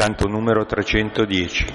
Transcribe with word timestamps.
Canto 0.00 0.26
numero 0.28 0.64
310. 0.64 1.66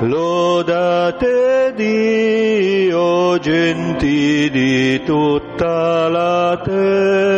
Lodate 0.00 1.74
Dio, 1.76 3.38
genti 3.38 4.50
di 4.50 5.00
tutta 5.04 6.08
la 6.08 6.60
terra. 6.64 7.37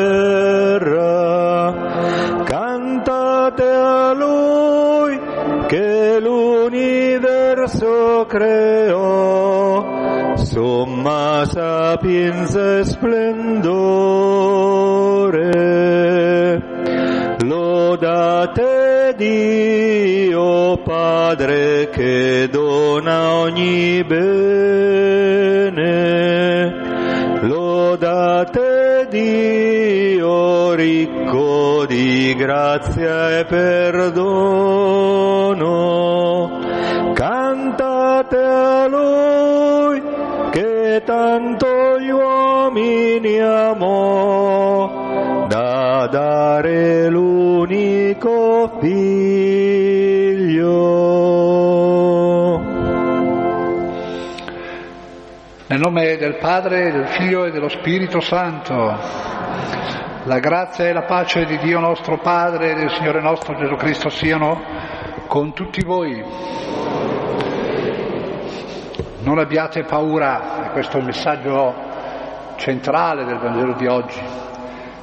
Sapienza 12.01 12.79
e 12.79 12.85
splendore. 12.85 13.79
Lodate 17.43 19.15
Dio 19.17 20.79
Padre 20.79 21.91
che 21.91 22.49
dona 22.51 23.35
ogni 23.35 24.03
bene. 24.05 24.39
Lodate 27.43 29.07
Dio 29.11 30.73
ricco 30.73 31.85
di 31.87 32.35
grazia 32.35 33.41
e 33.41 33.45
perdono. 33.45 34.89
Cantate 37.13 38.37
a 38.39 38.87
Lui 38.87 40.03
che 40.51 41.03
tanto 41.05 41.70
amò 43.29 45.01
da 45.47 46.07
dare 46.07 47.09
l'unico 47.09 48.79
figlio. 48.81 50.71
Nel 55.67 55.79
nome 55.79 56.17
del 56.17 56.39
Padre, 56.39 56.91
del 56.91 57.07
Figlio 57.09 57.45
e 57.45 57.51
dello 57.51 57.69
Spirito 57.69 58.21
Santo, 58.21 58.75
la 60.25 60.39
grazia 60.39 60.87
e 60.87 60.93
la 60.93 61.03
pace 61.03 61.45
di 61.45 61.59
Dio 61.59 61.79
nostro 61.79 62.19
Padre 62.19 62.71
e 62.71 62.75
del 62.75 62.91
Signore 62.91 63.21
nostro 63.21 63.55
Gesù 63.57 63.77
Cristo 63.77 64.09
siano 64.09 64.63
con 65.27 65.53
tutti 65.53 65.85
voi. 65.85 66.25
Non 69.23 69.39
abbiate 69.39 69.85
paura, 69.85 70.71
questo 70.73 70.97
è 70.97 71.01
il 71.01 71.07
messaggio 71.07 71.90
centrale 72.61 73.25
del 73.25 73.39
Vangelo 73.39 73.73
di 73.73 73.87
oggi. 73.87 74.21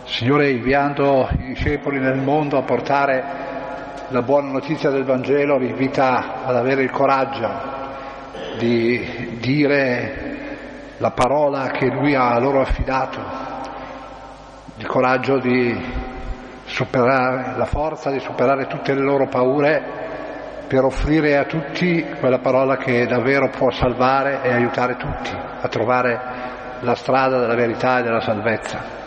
Signore 0.05 0.51
inviando 0.51 1.27
i 1.31 1.47
discepoli 1.47 1.99
nel 1.99 2.17
mondo 2.17 2.57
a 2.57 2.61
portare 2.61 3.23
la 4.09 4.21
buona 4.21 4.51
notizia 4.51 4.89
del 4.89 5.03
Vangelo 5.03 5.57
vi 5.57 5.69
invita 5.69 6.45
ad 6.45 6.55
avere 6.55 6.83
il 6.83 6.91
coraggio 6.91 7.75
di 8.57 9.37
dire 9.39 10.35
la 10.97 11.11
parola 11.11 11.71
che 11.71 11.87
Lui 11.87 12.15
ha 12.15 12.39
loro 12.39 12.61
affidato, 12.61 13.19
il 14.77 14.85
coraggio 14.85 15.39
di 15.39 15.75
superare, 16.65 17.57
la 17.57 17.65
forza 17.65 18.11
di 18.11 18.19
superare 18.19 18.67
tutte 18.67 18.93
le 18.93 19.01
loro 19.01 19.27
paure 19.27 20.05
per 20.67 20.83
offrire 20.83 21.37
a 21.37 21.45
tutti 21.45 22.05
quella 22.19 22.39
parola 22.39 22.77
che 22.77 23.05
davvero 23.07 23.49
può 23.49 23.71
salvare 23.71 24.41
e 24.43 24.53
aiutare 24.53 24.95
tutti 24.95 25.31
a 25.33 25.67
trovare 25.67 26.56
la 26.81 26.95
strada 26.95 27.39
della 27.39 27.55
verità 27.55 27.99
e 27.99 28.03
della 28.03 28.21
salvezza. 28.21 29.05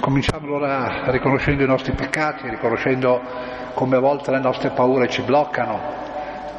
Cominciamo 0.00 0.46
allora 0.46 1.10
riconoscendo 1.10 1.62
i 1.62 1.66
nostri 1.66 1.92
peccati, 1.92 2.48
riconoscendo 2.48 3.20
come 3.74 3.96
a 3.96 4.00
volte 4.00 4.30
le 4.30 4.40
nostre 4.40 4.70
paure 4.70 5.08
ci 5.08 5.22
bloccano, 5.22 5.78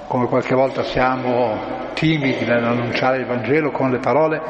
come 0.08 0.28
qualche 0.28 0.56
volta 0.56 0.84
siamo 0.84 1.90
timidi 1.94 2.46
nell'annunciare 2.46 3.18
il 3.18 3.26
Vangelo 3.26 3.72
con 3.72 3.92
le 3.92 4.00
parole 4.00 4.42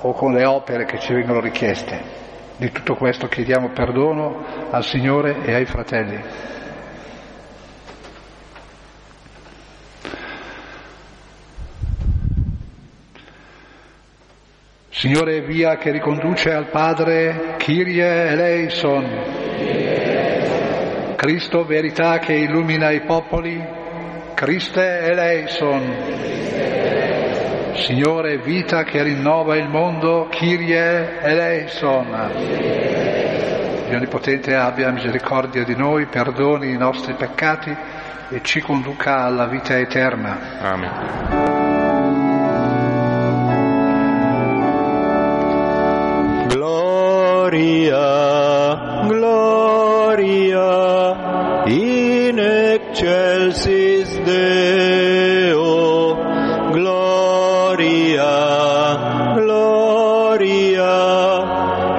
o 0.00 0.12
con 0.12 0.32
le 0.32 0.44
opere 0.44 0.84
che 0.84 0.98
ci 0.98 1.12
vengono 1.12 1.40
richieste. 1.40 2.26
Di 2.56 2.70
tutto 2.72 2.94
questo 2.94 3.28
chiediamo 3.28 3.70
perdono 3.70 4.44
al 4.70 4.84
Signore 4.84 5.42
e 5.44 5.54
ai 5.54 5.64
fratelli. 5.64 6.20
Signore 14.98 15.42
via 15.42 15.76
che 15.76 15.92
riconduce 15.92 16.52
al 16.52 16.70
Padre, 16.70 17.54
Kyrie 17.56 18.30
eleison. 18.30 19.06
Cristo 21.14 21.64
verità 21.64 22.18
che 22.18 22.32
illumina 22.32 22.90
i 22.90 23.02
popoli, 23.02 23.64
Christe 24.34 24.98
eleison. 25.02 25.96
Signore 27.74 28.38
vita 28.38 28.82
che 28.82 29.00
rinnova 29.04 29.56
il 29.56 29.68
mondo, 29.68 30.26
Kyrie 30.32 31.20
eleison. 31.20 32.32
Dio 33.86 33.96
Onnipotente 33.96 34.56
abbia 34.56 34.90
misericordia 34.90 35.62
di 35.62 35.76
noi, 35.76 36.06
perdoni 36.06 36.70
i 36.72 36.76
nostri 36.76 37.14
peccati 37.14 37.72
e 38.30 38.40
ci 38.42 38.60
conduca 38.60 39.18
alla 39.22 39.46
vita 39.46 39.78
eterna. 39.78 40.58
Amen. 40.60 41.67
Gloria, 47.48 49.06
gloria, 49.08 50.68
in 51.64 52.38
excelsis 52.38 54.18
Deo, 54.22 56.14
gloria, 56.72 58.26
gloria, 59.32 60.92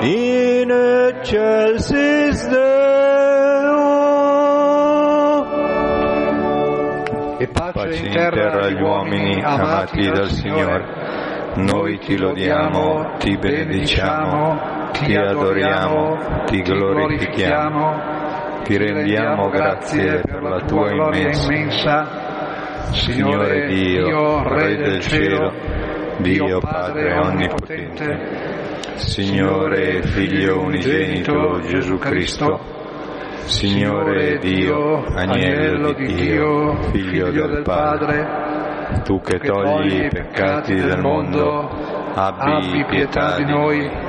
in 0.03 0.69
excelsis 0.69 2.47
Deo. 2.47 2.67
E 7.39 7.47
pace, 7.47 7.71
Pace 7.73 8.05
in 8.05 8.11
terra 8.11 8.65
agli 8.65 8.79
uomini 8.79 9.41
amati 9.41 10.11
dal 10.11 10.29
Signore. 10.29 11.29
Noi 11.55 11.97
ti 11.97 12.15
lodiamo, 12.17 13.15
ti 13.17 13.35
benediciamo, 13.35 14.78
ti 14.99 15.15
adoriamo, 15.15 16.43
ti 16.45 16.61
glorifichiamo, 16.61 18.61
ti 18.63 18.77
rendiamo 18.77 19.49
grazie 19.49 20.19
per 20.19 20.41
la 20.41 20.59
tua 20.61 20.91
immensa, 20.91 22.91
Signore 22.91 23.67
Dio, 23.67 24.47
Re 24.47 24.75
del 24.75 24.99
cielo, 24.99 25.53
Dio 26.17 26.59
Padre 26.59 27.17
onnipotente, 27.17 28.17
Signore 28.95 30.01
Figlio 30.03 30.59
unigenito 30.59 31.61
Gesù 31.61 31.97
Cristo, 31.97 32.59
Signore 33.45 34.37
Dio, 34.39 35.05
Agnello 35.05 35.93
di 35.93 36.13
Dio, 36.13 36.75
Figlio 36.91 37.31
del 37.31 37.61
Padre, 37.63 39.01
tu 39.03 39.21
che 39.21 39.39
togli 39.39 40.03
i 40.03 40.09
peccati 40.09 40.75
del 40.75 40.99
mondo, 40.99 41.69
abbi 42.15 42.83
pietà 42.85 43.37
di 43.37 43.45
noi. 43.45 44.08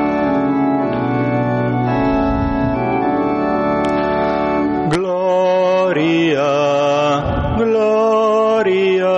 Gloria, 5.91 7.57
gloria, 7.57 9.11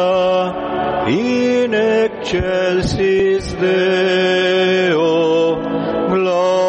in 1.07 1.71
excelsis 1.71 3.53
Deo, 3.59 4.97
gloria, 6.09 6.62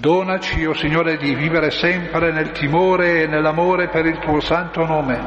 Donaci, 0.00 0.64
o 0.64 0.70
oh 0.70 0.74
Signore, 0.74 1.18
di 1.18 1.34
vivere 1.34 1.70
sempre 1.70 2.32
nel 2.32 2.52
timore 2.52 3.22
e 3.22 3.26
nell'amore 3.26 3.88
per 3.88 4.06
il 4.06 4.18
tuo 4.18 4.40
santo 4.40 4.86
nome, 4.86 5.20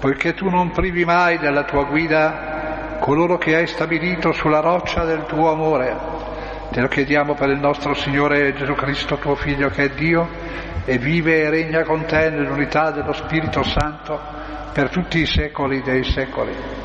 poiché 0.00 0.32
tu 0.32 0.48
non 0.48 0.70
privi 0.70 1.04
mai 1.04 1.36
della 1.36 1.64
tua 1.64 1.84
guida 1.84 2.96
coloro 2.98 3.36
che 3.36 3.54
hai 3.54 3.66
stabilito 3.66 4.32
sulla 4.32 4.60
roccia 4.60 5.04
del 5.04 5.26
tuo 5.26 5.50
amore. 5.50 5.94
Te 6.70 6.80
lo 6.80 6.88
chiediamo 6.88 7.34
per 7.34 7.50
il 7.50 7.58
nostro 7.58 7.92
Signore 7.92 8.54
Gesù 8.54 8.72
Cristo, 8.72 9.18
tuo 9.18 9.34
Figlio, 9.34 9.68
che 9.68 9.84
è 9.84 9.88
Dio 9.90 10.26
e 10.86 10.96
vive 10.96 11.42
e 11.42 11.50
regna 11.50 11.82
con 11.82 12.06
te 12.06 12.30
nell'unità 12.30 12.90
dello 12.90 13.12
Spirito 13.12 13.62
Santo 13.62 14.18
per 14.72 14.88
tutti 14.88 15.18
i 15.18 15.26
secoli 15.26 15.82
dei 15.82 16.04
secoli. 16.04 16.83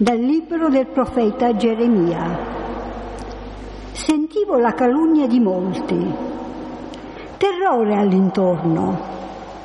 Dal 0.00 0.20
libro 0.20 0.68
del 0.68 0.86
profeta 0.86 1.56
Geremia. 1.56 2.38
Sentivo 3.90 4.56
la 4.56 4.72
calunnia 4.72 5.26
di 5.26 5.40
molti, 5.40 6.14
terrore 7.36 7.96
all'intorno. 7.96 8.96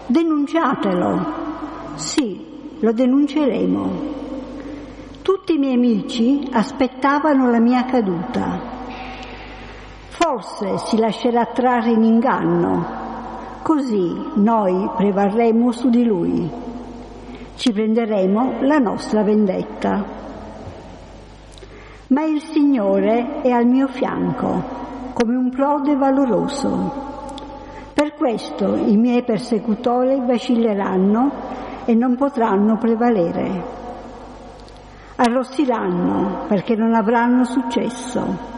Denunciatelo. 0.08 1.26
Sì, 1.94 2.44
lo 2.80 2.92
denunceremo. 2.92 3.92
Tutti 5.22 5.54
i 5.54 5.60
miei 5.60 5.76
amici 5.76 6.50
aspettavano 6.52 7.52
la 7.52 7.60
mia 7.60 7.86
caduta. 7.86 8.60
Forse 10.08 10.80
si 10.80 10.98
lascerà 10.98 11.46
trarre 11.46 11.92
in 11.92 12.02
inganno, 12.02 12.86
così 13.62 14.12
noi 14.34 14.90
prevarremo 14.96 15.72
su 15.72 15.90
di 15.92 16.04
lui. 16.04 16.73
Ci 17.56 17.72
prenderemo 17.72 18.62
la 18.62 18.78
nostra 18.78 19.24
vendetta 19.24 20.22
ma 22.14 22.24
il 22.26 22.44
Signore 22.44 23.42
è 23.42 23.50
al 23.50 23.66
mio 23.66 23.88
fianco 23.88 24.82
come 25.14 25.36
un 25.36 25.50
prode 25.50 25.96
valoroso. 25.96 27.02
Per 27.92 28.14
questo 28.14 28.76
i 28.76 28.96
miei 28.98 29.24
persecutori 29.24 30.22
vacilleranno 30.24 31.32
e 31.86 31.96
non 31.96 32.16
potranno 32.16 32.78
prevalere. 32.78 33.64
Arrossiranno 35.16 36.46
perché 36.48 36.76
non 36.76 36.94
avranno 36.94 37.46
successo. 37.46 38.52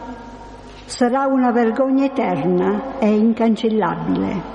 Sarà 0.84 1.26
una 1.26 1.50
vergogna 1.50 2.04
eterna 2.04 2.98
e 2.98 3.08
incancellabile. 3.08 4.54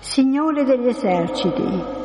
Signore 0.00 0.64
degli 0.64 0.88
eserciti, 0.88 1.96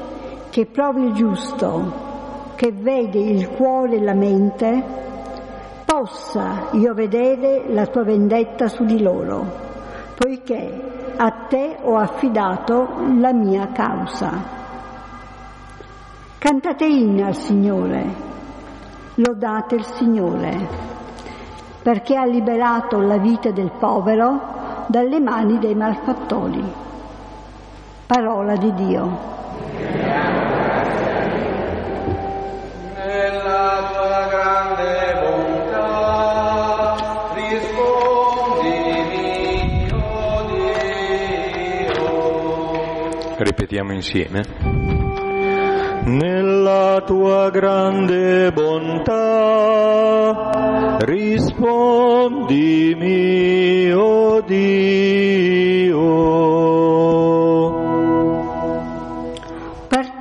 che 0.53 0.67
provi 0.67 1.05
il 1.05 1.13
giusto, 1.13 2.51
che 2.53 2.71
vede 2.71 3.17
il 3.17 3.49
cuore 3.49 3.95
e 3.95 4.03
la 4.03 4.13
mente, 4.13 4.83
possa 5.83 6.67
io 6.73 6.93
vedere 6.93 7.63
la 7.69 7.87
tua 7.87 8.03
vendetta 8.03 8.67
su 8.67 8.85
di 8.85 9.01
loro, 9.01 9.43
poiché 10.15 11.15
a 11.17 11.31
te 11.49 11.77
ho 11.81 11.95
affidato 11.95 12.87
la 13.19 13.33
mia 13.33 13.69
causa. 13.71 14.29
Cantate 16.37 16.85
inni 16.85 17.23
al 17.23 17.35
Signore, 17.35 18.05
lodate 19.15 19.73
il 19.73 19.85
Signore, 19.85 20.67
perché 21.81 22.15
ha 22.15 22.25
liberato 22.25 22.99
la 22.99 23.17
vita 23.17 23.49
del 23.49 23.71
povero 23.71 24.85
dalle 24.85 25.19
mani 25.19 25.57
dei 25.57 25.73
malfattori. 25.73 26.63
Parola 28.05 28.55
di 28.55 28.71
Dio. 28.75 29.41
Ripetiamo 43.35 43.91
insieme. 43.93 44.43
Nella 46.05 47.01
tua 47.05 47.49
grande 47.49 48.51
bontà 48.53 49.71
rispondimi, 50.99 52.11
oh 53.91 54.41
Dio. 54.41 56.03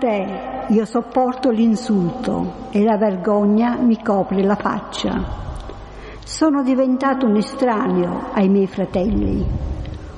Te 0.03 0.27
io 0.67 0.85
sopporto 0.85 1.51
l'insulto 1.51 2.67
e 2.73 2.83
la 2.83 2.97
vergogna 2.97 3.77
mi 3.77 4.03
copre 4.03 4.43
la 4.43 4.57
faccia. 4.57 5.13
Sono 6.25 6.65
diventato 6.65 7.27
un 7.27 7.37
estraneo 7.37 8.31
ai 8.33 8.49
miei 8.49 8.67
fratelli, 8.67 9.47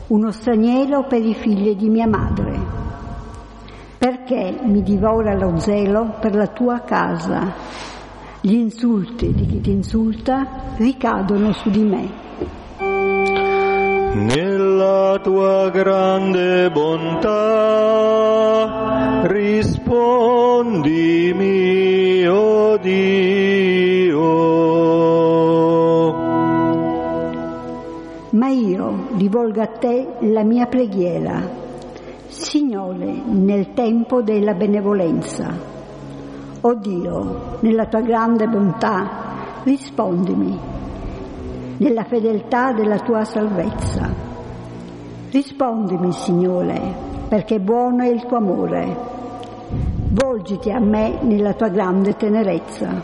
uno 0.06 0.30
straniero 0.30 1.04
per 1.04 1.22
i 1.22 1.34
figli 1.34 1.76
di 1.76 1.90
mia 1.90 2.06
madre 2.06 2.58
perché 3.98 4.58
mi 4.62 4.82
divora 4.82 5.34
lo 5.34 5.58
zelo 5.58 6.16
per 6.18 6.34
la 6.34 6.46
tua 6.46 6.80
casa. 6.80 7.52
Gli 8.40 8.54
insulti 8.54 9.34
di 9.34 9.44
chi 9.44 9.60
ti 9.60 9.70
insulta 9.70 10.76
ricadono 10.78 11.52
su 11.52 11.68
di 11.68 11.82
me. 11.82 12.22
Nella 14.84 15.18
tua 15.18 15.70
grande 15.70 16.70
bontà 16.70 17.32
rispondimi, 19.22 20.68
oh 22.26 22.76
Dio. 22.76 24.22
Ma 28.32 28.48
io 28.48 29.06
rivolgo 29.16 29.62
a 29.62 29.66
te 29.68 30.16
la 30.20 30.42
mia 30.42 30.66
preghiera 30.66 31.40
Signore, 32.26 33.22
nel 33.24 33.72
tempo 33.72 34.20
della 34.20 34.52
benevolenza. 34.52 35.50
O 36.60 36.74
Dio, 36.74 37.56
nella 37.60 37.86
tua 37.86 38.02
grande 38.02 38.46
bontà, 38.46 39.62
rispondimi, 39.62 40.58
nella 41.78 42.04
fedeltà 42.04 42.72
della 42.72 42.98
tua 42.98 43.24
salvezza. 43.24 44.23
Rispondimi, 45.34 46.12
Signore, 46.12 46.80
perché 47.26 47.58
buono 47.58 48.04
è 48.04 48.06
il 48.06 48.24
tuo 48.24 48.36
amore. 48.36 48.96
Volgiti 50.10 50.70
a 50.70 50.78
me 50.78 51.18
nella 51.22 51.54
tua 51.54 51.70
grande 51.70 52.14
tenerezza. 52.14 53.02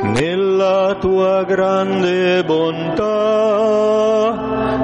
Nella 0.00 0.96
tua 1.00 1.42
grande 1.42 2.44
bontà 2.44 3.06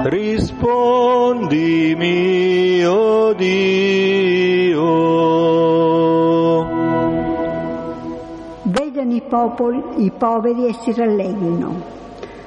rispondimi, 0.08 1.24
oh 2.84 3.32
Dio. 3.34 4.82
Vedano 8.62 9.14
i 9.14 9.22
popoli, 9.22 9.80
i 9.98 10.10
poveri 10.10 10.66
e 10.66 10.72
si 10.82 10.92
rallegrino. 10.92 11.92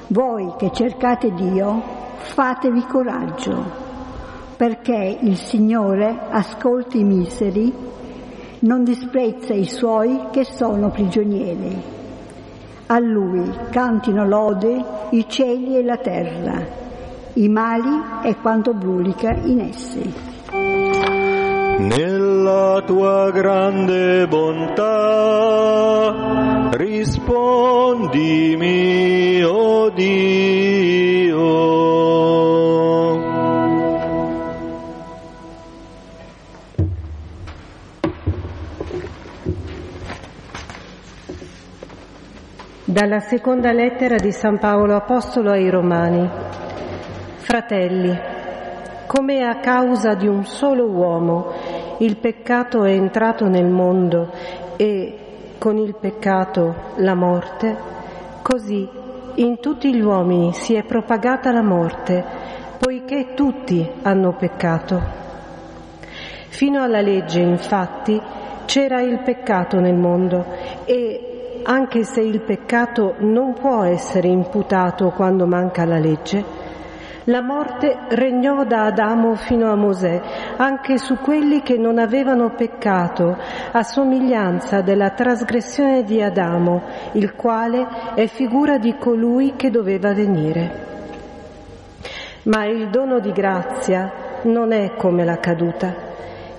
Voi 0.08 0.52
che 0.58 0.70
cercate 0.72 1.32
Dio, 1.32 1.97
fatevi 2.18 2.82
coraggio, 2.82 3.64
perché 4.56 5.18
il 5.20 5.36
Signore 5.36 6.18
ascolta 6.30 6.98
i 6.98 7.04
miseri, 7.04 7.72
non 8.60 8.82
disprezza 8.84 9.54
i 9.54 9.66
suoi 9.66 10.26
che 10.30 10.44
sono 10.44 10.90
prigionieri. 10.90 11.96
A 12.86 12.98
Lui 12.98 13.48
cantino 13.70 14.26
lode 14.26 14.84
i 15.10 15.26
cieli 15.28 15.76
e 15.76 15.84
la 15.84 15.98
terra, 15.98 16.66
i 17.34 17.48
mali 17.48 18.02
e 18.22 18.34
quanto 18.40 18.72
brulica 18.74 19.32
in 19.32 19.60
essi. 19.60 20.12
Nella 21.78 22.82
tua 22.84 23.30
grande 23.30 24.26
bontà 24.26 26.12
rispondimi, 26.72 29.44
oh 29.44 29.88
Dio. 29.90 31.97
Dalla 42.90 43.20
seconda 43.20 43.70
lettera 43.70 44.16
di 44.16 44.32
San 44.32 44.58
Paolo 44.58 44.96
Apostolo 44.96 45.50
ai 45.50 45.68
Romani. 45.68 46.26
Fratelli, 47.34 48.18
come 49.06 49.42
a 49.42 49.58
causa 49.58 50.14
di 50.14 50.26
un 50.26 50.46
solo 50.46 50.86
uomo 50.86 51.52
il 51.98 52.16
peccato 52.16 52.84
è 52.84 52.92
entrato 52.92 53.46
nel 53.46 53.68
mondo 53.68 54.32
e 54.78 55.18
con 55.58 55.76
il 55.76 55.96
peccato 56.00 56.94
la 56.96 57.14
morte, 57.14 57.76
così 58.40 58.88
in 59.34 59.60
tutti 59.60 59.94
gli 59.94 60.00
uomini 60.00 60.54
si 60.54 60.72
è 60.72 60.82
propagata 60.82 61.52
la 61.52 61.62
morte 61.62 62.24
poiché 62.78 63.34
tutti 63.34 63.86
hanno 64.00 64.32
peccato. 64.32 65.02
Fino 66.48 66.82
alla 66.82 67.02
legge, 67.02 67.40
infatti, 67.40 68.18
c'era 68.64 69.02
il 69.02 69.20
peccato 69.20 69.78
nel 69.78 69.94
mondo 69.94 70.42
e 70.86 71.27
anche 71.70 72.02
se 72.02 72.22
il 72.22 72.40
peccato 72.40 73.16
non 73.18 73.52
può 73.52 73.82
essere 73.82 74.28
imputato 74.28 75.10
quando 75.10 75.46
manca 75.46 75.84
la 75.84 75.98
legge, 75.98 76.42
la 77.24 77.42
morte 77.42 77.94
regnò 78.08 78.64
da 78.64 78.86
Adamo 78.86 79.34
fino 79.34 79.70
a 79.70 79.76
Mosè, 79.76 80.18
anche 80.56 80.96
su 80.96 81.18
quelli 81.18 81.60
che 81.60 81.76
non 81.76 81.98
avevano 81.98 82.54
peccato, 82.54 83.36
a 83.72 83.82
somiglianza 83.82 84.80
della 84.80 85.10
trasgressione 85.10 86.04
di 86.04 86.22
Adamo, 86.22 86.84
il 87.12 87.34
quale 87.34 87.86
è 88.14 88.26
figura 88.28 88.78
di 88.78 88.96
colui 88.96 89.52
che 89.56 89.68
doveva 89.68 90.14
venire. 90.14 90.86
Ma 92.44 92.64
il 92.64 92.88
dono 92.88 93.20
di 93.20 93.32
grazia 93.32 94.10
non 94.44 94.72
è 94.72 94.94
come 94.96 95.22
la 95.22 95.36
caduta. 95.36 95.94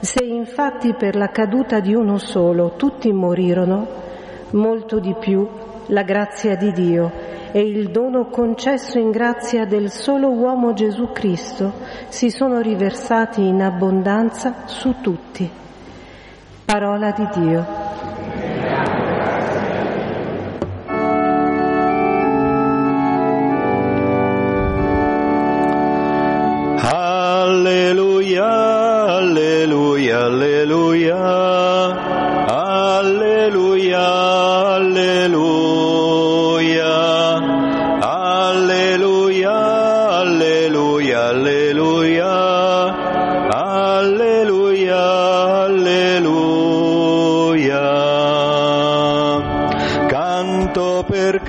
Se 0.01 0.23
infatti 0.23 0.93
per 0.93 1.15
la 1.15 1.29
caduta 1.29 1.79
di 1.79 1.95
uno 1.95 2.19
solo 2.19 2.75
tutti 2.75 3.11
morirono, 3.11 4.07
molto 4.51 4.99
di 4.99 5.15
più 5.19 5.47
la 5.87 6.03
grazia 6.03 6.55
di 6.55 6.71
Dio 6.71 7.11
e 7.51 7.61
il 7.61 7.89
dono 7.89 8.25
concesso 8.25 8.99
in 8.99 9.09
grazia 9.09 9.65
del 9.65 9.89
solo 9.89 10.29
uomo 10.29 10.73
Gesù 10.73 11.11
Cristo 11.11 11.73
si 12.09 12.29
sono 12.29 12.59
riversati 12.59 13.41
in 13.45 13.61
abbondanza 13.61 14.63
su 14.65 14.95
tutti. 15.01 15.49
Parola 16.65 17.11
di 17.11 17.27
Dio. 17.33 17.88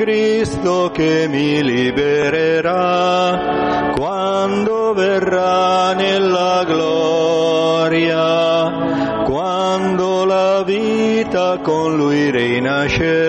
Cristo 0.01 0.91
che 0.91 1.29
mi 1.29 1.63
libererà 1.63 2.73
quando 3.95 4.95
verrà 4.95 5.93
nella 5.93 6.65
gloria, 6.67 8.23
quando 9.25 10.25
la 10.25 10.63
vita 10.63 11.59
con 11.63 11.97
lui 11.97 12.31
rinascerà. 12.31 13.20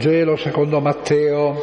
Vangelo 0.00 0.34
secondo 0.36 0.80
Matteo. 0.80 1.54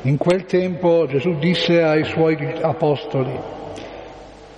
In 0.00 0.16
quel 0.16 0.46
tempo 0.46 1.04
Gesù 1.06 1.36
disse 1.38 1.82
ai 1.82 2.04
suoi 2.04 2.38
apostoli, 2.62 3.38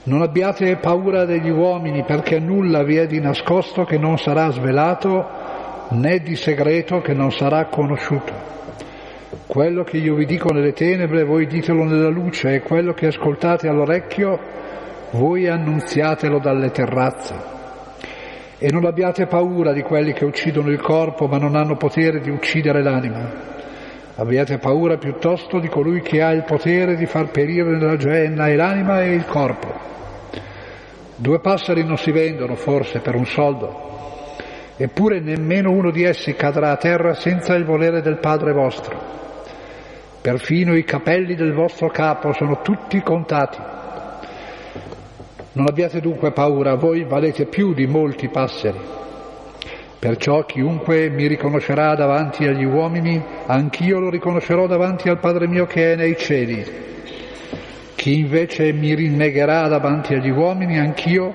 non 0.04 0.22
abbiate 0.22 0.76
paura 0.76 1.24
degli 1.24 1.50
uomini 1.50 2.04
perché 2.04 2.38
nulla 2.38 2.84
vi 2.84 2.98
è 2.98 3.08
di 3.08 3.18
nascosto 3.18 3.82
che 3.82 3.98
non 3.98 4.16
sarà 4.16 4.48
svelato 4.52 5.26
né 5.88 6.20
di 6.20 6.36
segreto 6.36 7.00
che 7.00 7.14
non 7.14 7.32
sarà 7.32 7.64
conosciuto. 7.64 8.32
Quello 9.44 9.82
che 9.82 9.96
io 9.96 10.14
vi 10.14 10.24
dico 10.24 10.52
nelle 10.52 10.72
tenebre 10.72 11.24
voi 11.24 11.48
ditelo 11.48 11.82
nella 11.82 12.10
luce 12.10 12.54
e 12.54 12.62
quello 12.62 12.92
che 12.92 13.06
ascoltate 13.06 13.66
all'orecchio 13.66 14.38
voi 15.10 15.48
annunziatelo 15.48 16.38
dalle 16.38 16.70
terrazze. 16.70 17.55
E 18.58 18.70
non 18.70 18.86
abbiate 18.86 19.26
paura 19.26 19.72
di 19.72 19.82
quelli 19.82 20.12
che 20.14 20.24
uccidono 20.24 20.70
il 20.70 20.80
corpo 20.80 21.26
ma 21.26 21.36
non 21.36 21.56
hanno 21.56 21.76
potere 21.76 22.20
di 22.20 22.30
uccidere 22.30 22.82
l'anima. 22.82 23.54
Abbiate 24.14 24.56
paura 24.56 24.96
piuttosto 24.96 25.58
di 25.58 25.68
colui 25.68 26.00
che 26.00 26.22
ha 26.22 26.30
il 26.30 26.44
potere 26.44 26.96
di 26.96 27.04
far 27.04 27.30
perire 27.30 27.76
nella 27.76 27.96
genna 27.96 28.46
e 28.48 28.56
l'anima 28.56 29.02
e 29.02 29.12
il 29.12 29.26
corpo. 29.26 29.74
Due 31.16 31.38
passeri 31.40 31.84
non 31.84 31.98
si 31.98 32.10
vendono 32.12 32.54
forse 32.54 33.00
per 33.00 33.14
un 33.14 33.26
soldo, 33.26 34.34
eppure 34.78 35.20
nemmeno 35.20 35.70
uno 35.70 35.90
di 35.90 36.04
essi 36.04 36.34
cadrà 36.34 36.70
a 36.70 36.76
terra 36.76 37.12
senza 37.12 37.54
il 37.54 37.64
volere 37.64 38.00
del 38.00 38.18
Padre 38.18 38.52
vostro. 38.52 38.98
Perfino 40.22 40.74
i 40.74 40.84
capelli 40.84 41.34
del 41.34 41.52
vostro 41.52 41.88
capo 41.88 42.32
sono 42.32 42.62
tutti 42.62 43.02
contati. 43.02 43.75
Non 45.56 45.68
abbiate 45.68 46.02
dunque 46.02 46.32
paura, 46.32 46.74
voi 46.74 47.04
valete 47.04 47.46
più 47.46 47.72
di 47.72 47.86
molti 47.86 48.28
passeri. 48.28 48.78
Perciò 49.98 50.44
chiunque 50.44 51.08
mi 51.08 51.26
riconoscerà 51.26 51.94
davanti 51.94 52.46
agli 52.46 52.64
uomini, 52.64 53.18
anch'io 53.46 53.98
lo 53.98 54.10
riconoscerò 54.10 54.66
davanti 54.66 55.08
al 55.08 55.18
Padre 55.18 55.48
mio 55.48 55.64
che 55.64 55.94
è 55.94 55.96
nei 55.96 56.14
cieli. 56.18 56.62
Chi 57.94 58.18
invece 58.18 58.70
mi 58.74 58.94
rinnegherà 58.94 59.66
davanti 59.66 60.12
agli 60.12 60.28
uomini, 60.28 60.78
anch'io 60.78 61.34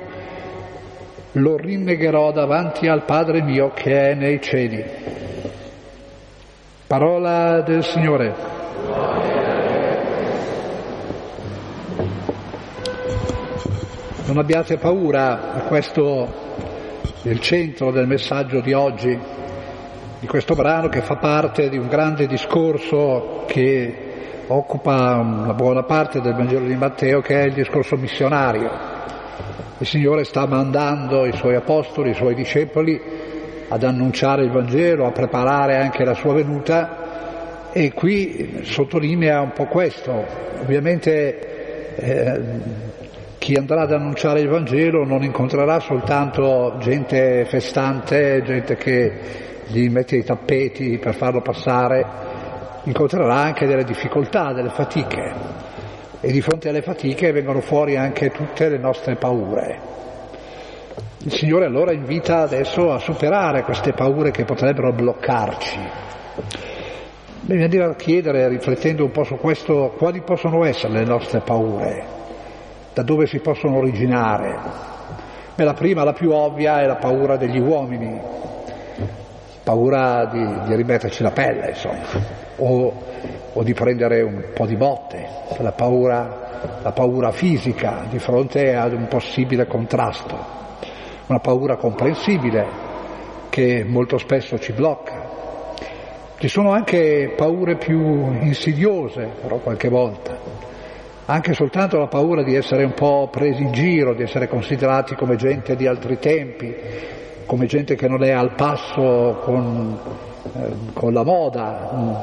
lo 1.32 1.58
rinnegherò 1.58 2.32
davanti 2.32 2.88
al 2.88 3.04
Padre 3.06 3.42
mio 3.42 3.72
che 3.74 4.12
è 4.12 4.14
nei 4.14 4.40
cieli. 4.40 4.86
Parola 6.86 7.62
del 7.62 7.84
Signore. 7.84 9.41
Non 14.32 14.40
abbiate 14.40 14.78
paura, 14.78 15.66
questo 15.68 16.26
è 17.22 17.28
il 17.28 17.42
centro 17.42 17.92
del 17.92 18.08
messaggio 18.08 18.62
di 18.62 18.72
oggi, 18.72 19.20
di 20.20 20.26
questo 20.26 20.56
brano 20.56 20.88
che 20.88 21.02
fa 21.02 21.18
parte 21.18 21.68
di 21.68 21.78
un 21.78 21.90
grande 21.90 22.28
discorso 22.28 23.44
che 23.46 23.94
occupa 24.48 25.18
una 25.18 25.54
buona 25.54 25.84
parte 25.84 26.22
del 26.22 26.34
Vangelo 26.34 26.66
di 26.66 26.78
Matteo, 26.78 27.20
che 27.20 27.42
è 27.42 27.48
il 27.48 27.52
discorso 27.52 27.98
missionario. 27.98 28.72
Il 29.80 29.86
Signore 29.86 30.24
sta 30.24 30.46
mandando 30.46 31.26
i 31.26 31.34
Suoi 31.34 31.56
apostoli, 31.56 32.12
i 32.12 32.16
Suoi 32.16 32.34
discepoli 32.34 33.02
ad 33.68 33.84
annunciare 33.84 34.46
il 34.46 34.52
Vangelo, 34.52 35.08
a 35.08 35.12
preparare 35.12 35.76
anche 35.76 36.06
la 36.06 36.14
sua 36.14 36.32
venuta 36.32 37.70
e 37.74 37.92
qui 37.92 38.62
sottolinea 38.62 39.42
un 39.42 39.52
po' 39.52 39.66
questo. 39.66 40.26
Ovviamente 40.62 41.96
eh, 41.98 42.80
chi 43.52 43.58
andrà 43.58 43.82
ad 43.82 43.92
annunciare 43.92 44.40
il 44.40 44.48
Vangelo 44.48 45.04
non 45.04 45.24
incontrerà 45.24 45.82
soltanto 45.82 46.78
gente 46.80 47.44
festante, 47.44 48.42
gente 48.44 48.78
che 48.78 49.12
gli 49.68 49.90
mette 49.90 50.16
i 50.16 50.24
tappeti 50.24 50.98
per 50.98 51.16
farlo 51.16 51.42
passare, 51.42 52.06
incontrerà 52.84 53.36
anche 53.36 53.66
delle 53.66 53.84
difficoltà, 53.84 54.54
delle 54.54 54.70
fatiche 54.70 55.34
e 56.22 56.32
di 56.32 56.40
fronte 56.40 56.70
alle 56.70 56.82
fatiche 56.82 57.34
vengono 57.34 57.60
fuori 57.60 57.98
anche 57.98 58.30
tutte 58.30 58.70
le 58.70 58.78
nostre 58.78 59.16
paure. 59.18 59.80
Il 61.18 61.34
Signore 61.34 61.66
allora 61.66 61.92
invita 61.92 62.44
adesso 62.44 62.94
a 62.94 63.00
superare 63.00 63.64
queste 63.64 63.92
paure 63.92 64.32
che 64.32 64.46
potrebbero 64.46 64.94
bloccarci. 64.94 65.80
Mi 67.48 67.58
viene 67.58 67.84
a 67.84 67.96
chiedere, 67.96 68.48
riflettendo 68.48 69.04
un 69.04 69.12
po' 69.12 69.26
su 69.26 69.36
questo, 69.36 69.94
quali 69.98 70.22
possono 70.22 70.64
essere 70.64 70.94
le 70.94 71.04
nostre 71.04 71.42
paure 71.42 72.20
da 72.94 73.04
dove 73.04 73.26
si 73.28 73.40
possono 73.40 73.78
originare. 73.78 74.58
Beh, 75.56 75.64
la 75.64 75.74
prima, 75.74 76.04
la 76.04 76.14
più 76.14 76.32
ovvia, 76.32 76.82
è 76.82 76.86
la 76.86 76.96
paura 76.96 77.38
degli 77.38 77.60
uomini, 77.60 78.20
paura 79.64 80.26
di, 80.26 80.46
di 80.66 80.76
rimetterci 80.76 81.24
la 81.24 81.32
pelle, 81.32 81.70
insomma, 81.70 82.02
o, 82.58 82.94
o, 83.54 83.64
di 83.64 83.74
prendere 83.74 84.22
un 84.22 84.44
po' 84.54 84.66
di 84.66 84.76
botte, 84.76 85.28
la 85.58 85.72
paura, 85.72 86.80
la 86.82 86.92
paura 86.92 87.32
fisica 87.32 88.06
di 88.10 88.20
fronte 88.20 88.76
ad 88.76 88.94
un 88.94 89.08
possibile 89.08 89.68
contrasto. 89.68 90.60
una 91.28 91.40
paura 91.40 91.76
comprensibile 91.78 92.90
che 93.50 93.86
molto 93.86 94.18
spesso 94.18 94.58
ci 94.60 94.74
blocca. 94.74 95.30
Ci 96.38 96.48
sono 96.48 96.72
anche 96.72 97.34
paure 97.38 97.76
più 97.76 98.34
insidiose, 98.42 99.30
però 99.42 99.58
qualche 99.58 99.90
volta, 99.90 100.36
anche 101.32 101.54
soltanto 101.54 101.98
la 101.98 102.08
paura 102.08 102.44
di 102.44 102.56
essere 102.56 102.84
un 102.84 102.94
po' 102.94 103.30
presi 103.32 103.62
in 103.62 103.72
giro, 103.72 104.14
di 104.14 104.24
essere 104.24 104.50
considerati 104.50 105.16
come 105.16 105.38
gente 105.38 105.78
di 105.78 105.88
altri 105.88 106.20
tempi, 106.20 106.76
come 107.46 107.68
gente 107.68 107.96
che 107.96 108.10
non 108.10 108.22
è 108.22 108.32
al 108.32 108.54
passo 108.56 109.40
con, 109.42 109.98
eh, 110.54 110.74
con 110.92 111.14
la 111.14 111.24
moda, 111.24 111.90
mm, 111.94 112.14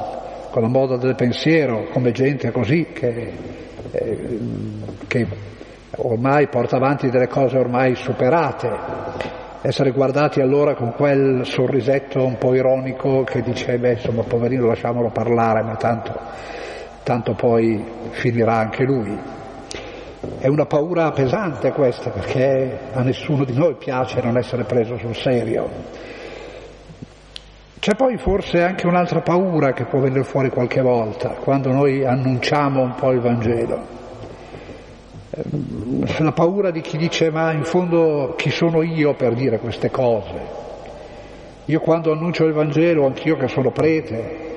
con 0.51 0.61
la 0.61 0.67
moda 0.67 0.97
del 0.97 1.15
pensiero, 1.15 1.87
come 1.91 2.11
gente 2.11 2.51
così 2.51 2.85
che, 2.93 3.33
eh, 3.89 4.39
che 5.07 5.27
ormai 5.97 6.47
porta 6.47 6.75
avanti 6.75 7.09
delle 7.09 7.27
cose 7.27 7.57
ormai 7.57 7.95
superate. 7.95 8.69
Essere 9.61 9.89
guardati 9.89 10.39
allora 10.39 10.75
con 10.75 10.93
quel 10.93 11.47
sorrisetto 11.47 12.23
un 12.23 12.37
po' 12.37 12.53
ironico 12.53 13.23
che 13.23 13.41
dice, 13.41 13.79
beh 13.79 13.93
insomma 13.93 14.21
poverino 14.21 14.67
lasciamolo 14.67 15.09
parlare, 15.09 15.63
ma 15.63 15.75
tanto, 15.77 16.13
tanto 17.09 17.33
poi 17.33 17.83
finirà 18.11 18.57
anche 18.57 18.83
lui. 18.83 19.17
È 20.37 20.45
una 20.45 20.67
paura 20.67 21.09
pesante 21.09 21.71
questa 21.71 22.11
perché 22.11 22.81
a 22.93 23.01
nessuno 23.01 23.45
di 23.45 23.57
noi 23.57 23.77
piace 23.77 24.21
non 24.21 24.37
essere 24.37 24.63
preso 24.63 24.95
sul 24.97 25.15
serio. 25.15 25.67
C'è 27.79 27.95
poi 27.95 28.17
forse 28.17 28.61
anche 28.61 28.85
un'altra 28.85 29.21
paura 29.21 29.73
che 29.73 29.85
può 29.85 29.99
venire 29.99 30.23
fuori 30.23 30.51
qualche 30.51 30.81
volta, 30.81 31.29
quando 31.29 31.71
noi 31.71 32.05
annunciamo 32.05 32.79
un 32.83 32.93
po' 32.93 33.09
il 33.09 33.21
Vangelo 33.21 33.97
la 36.19 36.31
paura 36.33 36.69
di 36.69 36.81
chi 36.81 36.97
dice 36.97 37.29
ma 37.29 37.53
in 37.53 37.63
fondo 37.63 38.33
chi 38.35 38.49
sono 38.49 38.81
io 38.81 39.13
per 39.13 39.33
dire 39.35 39.57
queste 39.59 39.89
cose? 39.89 40.57
Io 41.65 41.79
quando 41.79 42.11
annuncio 42.11 42.45
il 42.45 42.51
Vangelo, 42.51 43.05
anch'io 43.05 43.37
che 43.37 43.47
sono 43.47 43.71
prete, 43.71 44.48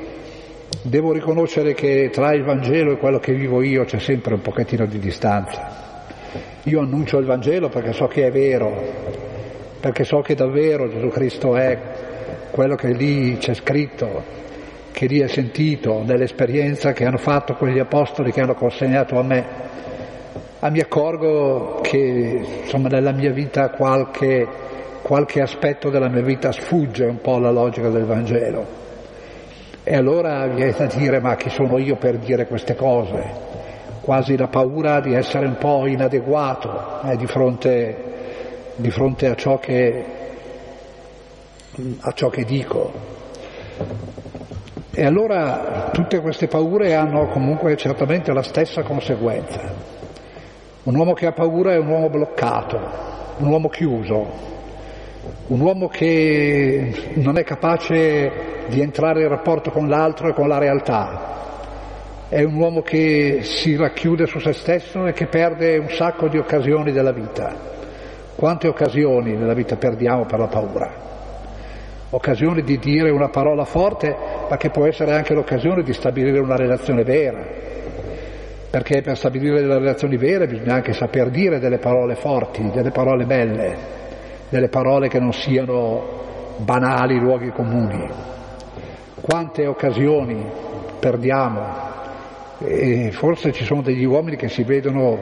devo 0.82 1.12
riconoscere 1.12 1.74
che 1.74 2.08
tra 2.10 2.32
il 2.32 2.44
Vangelo 2.44 2.92
e 2.92 2.96
quello 2.96 3.18
che 3.18 3.34
vivo 3.34 3.62
io 3.62 3.84
c'è 3.84 3.98
sempre 3.98 4.34
un 4.34 4.40
pochettino 4.40 4.86
di 4.86 4.98
distanza. 4.98 5.80
Io 6.64 6.80
annuncio 6.80 7.18
il 7.18 7.26
Vangelo 7.26 7.68
perché 7.68 7.92
so 7.92 8.06
che 8.06 8.26
è 8.26 8.30
vero, 8.30 8.72
perché 9.80 10.04
so 10.04 10.20
che 10.20 10.34
davvero 10.34 10.88
Gesù 10.88 11.08
Cristo 11.08 11.56
è 11.56 11.78
quello 12.50 12.76
che 12.76 12.92
lì 12.92 13.36
c'è 13.38 13.54
scritto, 13.54 14.22
che 14.92 15.06
lì 15.06 15.20
è 15.20 15.28
sentito, 15.28 16.02
nell'esperienza 16.04 16.92
che 16.92 17.04
hanno 17.04 17.18
fatto 17.18 17.54
quegli 17.54 17.78
apostoli 17.78 18.32
che 18.32 18.40
hanno 18.40 18.54
consegnato 18.54 19.18
a 19.18 19.22
me 19.22 19.70
ah, 20.64 20.70
mi 20.70 20.80
accorgo 20.80 21.80
che 21.82 22.40
insomma, 22.62 22.88
nella 22.88 23.12
mia 23.12 23.32
vita 23.32 23.70
qualche, 23.70 24.46
qualche 25.02 25.40
aspetto 25.40 25.90
della 25.90 26.08
mia 26.08 26.22
vita 26.22 26.52
sfugge 26.52 27.04
un 27.04 27.20
po' 27.20 27.34
alla 27.34 27.50
logica 27.50 27.88
del 27.88 28.04
Vangelo. 28.04 28.81
E 29.84 29.96
allora 29.96 30.46
viene 30.46 30.72
da 30.76 30.86
dire 30.86 31.18
ma 31.18 31.34
chi 31.34 31.50
sono 31.50 31.76
io 31.76 31.96
per 31.96 32.18
dire 32.18 32.46
queste 32.46 32.76
cose? 32.76 33.50
Quasi 34.00 34.36
la 34.36 34.46
paura 34.46 35.00
di 35.00 35.12
essere 35.12 35.46
un 35.46 35.56
po' 35.58 35.86
inadeguato 35.86 37.00
eh, 37.02 37.16
di, 37.16 37.26
fronte, 37.26 37.96
di, 38.76 38.90
fronte, 38.90 39.26
a 39.26 39.34
ciò 39.34 39.58
che, 39.58 40.04
a 42.00 42.12
ciò 42.12 42.28
che 42.28 42.44
dico. 42.44 42.92
E 44.92 45.04
allora 45.04 45.90
tutte 45.92 46.20
queste 46.20 46.46
paure 46.46 46.94
hanno 46.94 47.26
comunque 47.28 47.76
certamente 47.76 48.32
la 48.32 48.42
stessa 48.42 48.82
conseguenza. 48.82 49.60
Un 50.84 50.94
uomo 50.94 51.12
che 51.12 51.26
ha 51.26 51.32
paura 51.32 51.72
è 51.72 51.78
un 51.78 51.88
uomo 51.88 52.08
bloccato, 52.08 52.78
un 53.38 53.48
uomo 53.48 53.68
chiuso, 53.68 54.26
un 55.46 55.60
uomo 55.60 55.86
che 55.86 57.12
non 57.14 57.38
è 57.38 57.44
capace 57.44 58.64
di 58.66 58.80
entrare 58.80 59.22
in 59.22 59.28
rapporto 59.28 59.70
con 59.70 59.88
l'altro 59.88 60.28
e 60.28 60.32
con 60.32 60.48
la 60.48 60.58
realtà. 60.58 61.30
È 62.28 62.42
un 62.42 62.54
uomo 62.54 62.80
che 62.82 63.40
si 63.42 63.76
racchiude 63.76 64.26
su 64.26 64.40
se 64.40 64.52
stesso 64.52 65.06
e 65.06 65.12
che 65.12 65.26
perde 65.26 65.76
un 65.78 65.90
sacco 65.90 66.28
di 66.28 66.38
occasioni 66.38 66.90
della 66.90 67.12
vita. 67.12 67.54
Quante 68.34 68.66
occasioni 68.66 69.36
nella 69.36 69.54
vita 69.54 69.76
perdiamo 69.76 70.24
per 70.24 70.38
la 70.40 70.48
paura? 70.48 71.10
Occasioni 72.10 72.62
di 72.62 72.78
dire 72.78 73.10
una 73.10 73.28
parola 73.28 73.64
forte, 73.64 74.16
ma 74.48 74.56
che 74.56 74.70
può 74.70 74.86
essere 74.86 75.12
anche 75.12 75.34
l'occasione 75.34 75.82
di 75.82 75.92
stabilire 75.92 76.40
una 76.40 76.56
relazione 76.56 77.04
vera, 77.04 77.44
perché 78.70 79.02
per 79.02 79.16
stabilire 79.16 79.60
delle 79.60 79.78
relazioni 79.78 80.16
vere 80.16 80.46
bisogna 80.46 80.74
anche 80.74 80.92
saper 80.94 81.30
dire 81.30 81.58
delle 81.58 81.78
parole 81.78 82.16
forti, 82.16 82.70
delle 82.70 82.90
parole 82.90 83.24
belle, 83.24 84.00
delle 84.52 84.68
parole 84.68 85.08
che 85.08 85.18
non 85.18 85.32
siano 85.32 86.02
banali 86.58 87.18
luoghi 87.18 87.50
comuni. 87.52 88.06
Quante 89.18 89.66
occasioni 89.66 90.44
perdiamo 90.98 91.60
e 92.58 93.10
forse 93.12 93.52
ci 93.52 93.64
sono 93.64 93.80
degli 93.80 94.04
uomini 94.04 94.36
che 94.36 94.48
si 94.48 94.62
vedono 94.62 95.18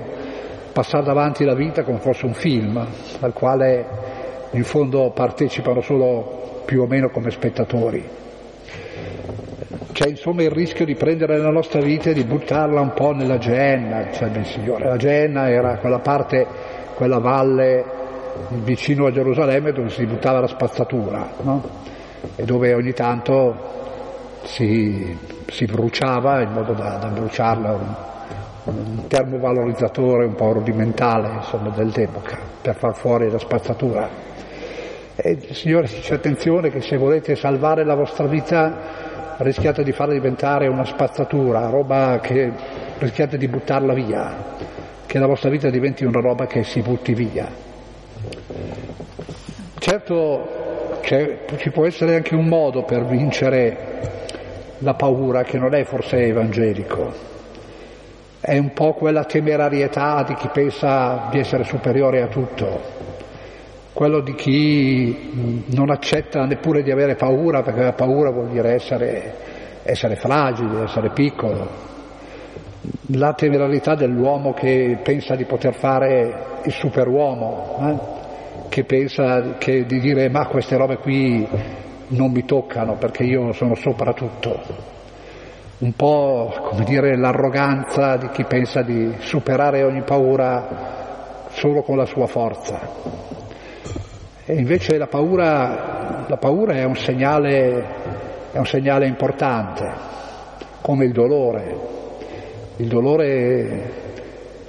passare 0.72 1.04
davanti 1.04 1.44
la 1.44 1.54
vita 1.54 1.84
come 1.84 2.00
fosse 2.00 2.26
un 2.26 2.34
film 2.34 2.84
al 3.20 3.32
quale 3.32 3.86
in 4.50 4.64
fondo 4.64 5.12
partecipano 5.14 5.80
solo 5.80 6.62
più 6.64 6.82
o 6.82 6.86
meno 6.86 7.10
come 7.10 7.30
spettatori. 7.30 8.04
C'è 9.92 10.08
insomma 10.08 10.42
il 10.42 10.50
rischio 10.50 10.84
di 10.84 10.96
prendere 10.96 11.38
la 11.38 11.50
nostra 11.50 11.80
vita 11.80 12.10
e 12.10 12.14
di 12.14 12.24
buttarla 12.24 12.80
un 12.80 12.94
po' 12.94 13.12
nella 13.12 13.38
Geenna, 13.38 14.02
diceva 14.02 14.36
il 14.38 14.46
Signore. 14.46 14.88
La 14.88 14.96
Geenna 14.96 15.48
era 15.48 15.76
quella 15.76 16.00
parte, 16.00 16.44
quella 16.96 17.18
valle 17.18 17.98
vicino 18.62 19.06
a 19.06 19.12
Gerusalemme 19.12 19.72
dove 19.72 19.90
si 19.90 20.04
buttava 20.06 20.40
la 20.40 20.46
spazzatura 20.46 21.30
no? 21.42 21.62
e 22.36 22.44
dove 22.44 22.74
ogni 22.74 22.92
tanto 22.92 23.78
si, 24.42 25.16
si 25.46 25.64
bruciava 25.66 26.42
in 26.42 26.52
modo 26.52 26.72
da, 26.72 26.96
da 26.96 27.08
bruciarla 27.08 27.72
un, 27.72 27.94
un, 28.64 29.06
termovalorizzatore 29.06 30.26
un 30.26 30.34
po' 30.34 30.52
rudimentale 30.52 31.36
insomma, 31.36 31.70
dell'epoca 31.70 32.38
per 32.60 32.76
far 32.76 32.94
fuori 32.94 33.30
la 33.30 33.38
spazzatura. 33.38 34.08
E 35.16 35.30
il 35.32 35.54
Signore 35.54 35.86
dice 35.86 36.14
attenzione 36.14 36.70
che 36.70 36.80
se 36.80 36.96
volete 36.96 37.36
salvare 37.36 37.84
la 37.84 37.94
vostra 37.94 38.26
vita 38.26 39.08
rischiate 39.38 39.82
di 39.82 39.92
farla 39.92 40.14
diventare 40.14 40.66
una 40.66 40.84
spazzatura, 40.84 41.68
roba 41.68 42.18
che 42.20 42.52
rischiate 42.98 43.38
di 43.38 43.48
buttarla 43.48 43.94
via, 43.94 44.36
che 45.06 45.18
la 45.18 45.26
vostra 45.26 45.50
vita 45.50 45.70
diventi 45.70 46.04
una 46.04 46.20
roba 46.20 46.46
che 46.46 46.62
si 46.62 46.80
butti 46.80 47.14
via. 47.14 47.69
Certo 49.78 50.58
ci 51.56 51.70
può 51.70 51.86
essere 51.86 52.14
anche 52.14 52.34
un 52.34 52.46
modo 52.46 52.84
per 52.84 53.04
vincere 53.04 53.88
la 54.78 54.94
paura 54.94 55.42
che 55.42 55.58
non 55.58 55.74
è 55.74 55.82
forse 55.84 56.24
evangelico, 56.26 57.12
è 58.40 58.56
un 58.56 58.72
po' 58.72 58.92
quella 58.94 59.24
temerarietà 59.24 60.22
di 60.22 60.34
chi 60.34 60.48
pensa 60.48 61.28
di 61.30 61.38
essere 61.38 61.64
superiore 61.64 62.22
a 62.22 62.28
tutto, 62.28 62.80
quello 63.92 64.20
di 64.20 64.34
chi 64.34 65.64
non 65.66 65.90
accetta 65.90 66.44
neppure 66.46 66.82
di 66.82 66.90
avere 66.90 67.16
paura, 67.16 67.62
perché 67.62 67.82
la 67.82 67.92
paura 67.92 68.30
vuol 68.30 68.48
dire 68.48 68.74
essere, 68.74 69.34
essere 69.82 70.16
fragile, 70.16 70.84
essere 70.84 71.10
piccolo. 71.10 71.88
La 73.14 73.34
temerarietà 73.34 73.94
dell'uomo 73.94 74.54
che 74.54 74.98
pensa 75.02 75.34
di 75.34 75.44
poter 75.44 75.74
fare 75.74 76.60
il 76.62 76.72
superuomo, 76.72 77.78
eh? 77.80 78.19
Che 78.70 78.84
pensa 78.84 79.56
che, 79.58 79.84
di 79.84 79.98
dire 79.98 80.30
ma 80.30 80.46
queste 80.46 80.76
robe 80.76 80.98
qui 80.98 81.46
non 82.10 82.30
mi 82.30 82.44
toccano 82.44 82.94
perché 82.94 83.24
io 83.24 83.52
sono 83.52 83.74
sopra 83.74 84.12
tutto. 84.12 84.88
Un 85.78 85.92
po' 85.94 86.54
come 86.68 86.84
dire 86.84 87.16
l'arroganza 87.16 88.16
di 88.16 88.28
chi 88.28 88.44
pensa 88.44 88.82
di 88.82 89.12
superare 89.18 89.82
ogni 89.82 90.02
paura 90.02 91.48
solo 91.50 91.82
con 91.82 91.96
la 91.96 92.04
sua 92.04 92.26
forza. 92.26 92.78
E 94.44 94.54
invece 94.54 94.98
la 94.98 95.08
paura, 95.08 96.26
la 96.28 96.36
paura 96.36 96.74
è, 96.74 96.84
un 96.84 96.94
segnale, 96.94 97.84
è 98.52 98.58
un 98.58 98.66
segnale 98.66 99.06
importante, 99.06 99.90
come 100.80 101.06
il 101.06 101.12
dolore. 101.12 101.76
Il 102.76 102.86
dolore 102.86 104.09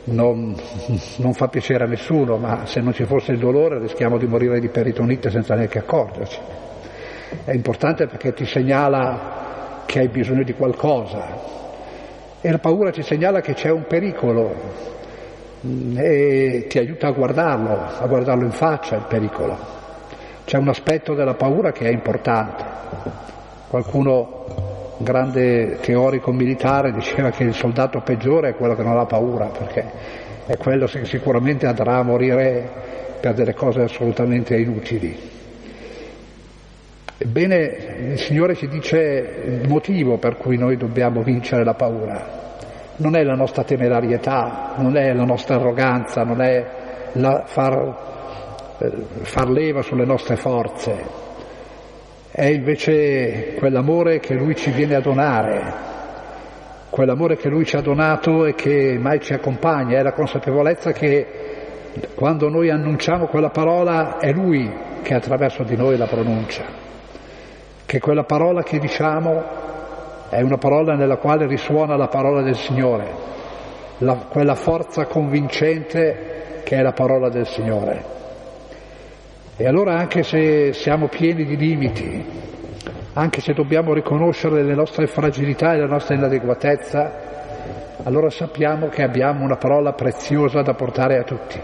non, 0.06 0.56
non, 1.18 1.34
fa 1.34 1.48
piacere 1.48 1.84
a 1.84 1.88
nessuno, 1.88 2.38
ma 2.38 2.66
se 2.66 2.82
non 2.82 2.94
ci 2.94 3.06
fosse 3.06 3.32
il 3.32 3.40
dolore 3.40 3.80
rischiamo 3.80 4.18
di 4.18 4.28
morire 4.28 4.60
di 4.60 4.70
peritonite 4.70 5.30
senza 5.30 5.56
neanche 5.56 5.80
accorgerci. 5.80 6.40
È 7.46 7.52
importante 7.52 8.08
perché 8.08 8.34
ti 8.34 8.46
segnala 8.46 9.84
che 9.86 10.00
hai 10.00 10.08
bisogno 10.10 10.44
di 10.44 10.54
qualcosa 10.54 11.60
e 12.42 12.52
la 12.52 12.58
paura 12.58 12.92
ti 12.92 13.04
segnala 13.04 13.40
che 13.42 13.54
c'è 13.54 13.70
un 13.70 13.86
pericolo, 13.88 15.00
e 15.96 16.66
ti 16.68 16.80
aiuta 16.80 17.08
a 17.08 17.12
guardarlo, 17.12 17.86
a 18.00 18.08
guardarlo 18.08 18.44
in 18.44 18.52
faccia 18.52 18.96
il 18.96 19.06
pericolo. 19.08 19.80
C'è 20.44 20.58
un 20.58 20.68
aspetto 20.68 21.14
della 21.14 21.36
paura 21.36 21.72
che 21.72 21.88
è 21.88 21.92
importante. 21.92 22.64
Qualcuno, 23.68 24.46
un 25.02 25.04
grande 25.04 25.78
teorico 25.82 26.32
militare, 26.32 26.92
diceva 26.92 27.32
che 27.32 27.44
il 27.44 27.56
soldato 27.56 28.02
peggiore 28.02 28.50
è 28.50 28.56
quello 28.56 28.76
che 28.76 28.84
non 28.84 28.98
ha 28.98 29.06
paura, 29.06 29.48
perché 29.48 29.84
è 30.46 30.56
quello 30.58 30.86
che 30.86 31.06
sicuramente 31.06 31.66
andrà 31.66 31.98
a 31.98 32.04
morire 32.04 32.70
per 33.20 33.34
delle 33.34 33.56
cose 33.56 33.82
assolutamente 33.82 34.56
inutili. 34.56 35.18
Ebbene, 37.18 37.56
il 38.12 38.20
Signore 38.20 38.56
ci 38.56 38.68
dice 38.68 38.98
il 39.46 39.68
motivo 39.68 40.18
per 40.18 40.38
cui 40.38 40.58
noi 40.58 40.78
dobbiamo 40.78 41.22
vincere 41.22 41.64
la 41.64 41.74
paura. 41.74 42.40
Non 42.98 43.16
è 43.16 43.24
la 43.24 43.36
nostra 43.36 43.64
temerarietà, 43.64 44.74
non 44.78 44.98
è 44.98 45.14
la 45.14 45.24
nostra 45.24 45.56
arroganza, 45.56 46.24
non 46.24 46.42
è 46.42 46.66
la 47.14 47.44
far, 47.46 48.76
eh, 48.80 48.92
far 49.22 49.50
leva 49.50 49.82
sulle 49.82 50.06
nostre 50.06 50.36
forze, 50.36 51.21
è 52.32 52.46
invece 52.46 53.56
quell'amore 53.56 54.20
che 54.20 54.34
Lui 54.36 54.56
ci 54.56 54.72
viene 54.72 54.96
a 54.96 55.02
donare, 55.02 55.74
quell'amore 56.90 57.36
che 57.36 57.50
Lui 57.50 57.66
ci 57.66 57.76
ha 57.76 57.82
donato 57.82 58.46
e 58.46 58.56
che 58.56 58.98
mai 58.98 59.20
ci 59.20 59.34
accompagna, 59.34 59.98
è 59.98 60.02
la 60.02 60.14
consapevolezza 60.14 60.94
che 60.94 61.28
quando 62.16 62.48
noi 62.48 62.70
annunciamo 62.70 63.28
quella 63.28 63.50
parola 63.50 64.18
è 64.18 64.32
Lui 64.32 64.72
che 65.02 65.14
attraverso 65.14 65.64
di 65.64 65.76
noi 65.76 65.98
la 65.98 66.08
pronuncia, 66.08 66.64
che 67.86 68.00
quella 68.00 68.24
parola 68.24 68.64
che 68.64 68.80
diciamo 68.80 69.60
è 70.30 70.40
una 70.42 70.58
parola 70.58 70.96
nella 70.96 71.18
quale 71.18 71.46
risuona 71.48 71.98
la 71.98 72.08
parola 72.08 72.42
del 72.42 72.56
Signore, 72.56 73.14
la, 73.98 74.16
quella 74.30 74.56
forza 74.56 75.06
convincente 75.06 76.62
che 76.64 76.78
è 76.78 76.82
la 76.82 76.94
parola 76.94 77.28
del 77.28 77.46
Signore. 77.46 78.21
E 79.62 79.68
allora 79.68 79.96
anche 79.96 80.24
se 80.24 80.74
siamo 80.74 81.08
pieni 81.08 81.46
di 81.46 81.56
limiti, 81.56 82.26
anche 83.14 83.42
se 83.42 83.54
dobbiamo 83.54 83.94
riconoscere 83.94 84.64
le 84.64 84.74
nostre 84.74 85.06
fragilità 85.06 85.74
e 85.74 85.78
la 85.78 85.86
nostra 85.86 86.16
inadeguatezza, 86.16 87.12
allora 88.02 88.32
sappiamo 88.32 88.88
che 88.88 89.04
abbiamo 89.04 89.44
una 89.44 89.58
parola 89.58 89.94
preziosa 89.94 90.64
da 90.64 90.74
portare 90.74 91.20
a 91.20 91.24
tutti 91.24 91.60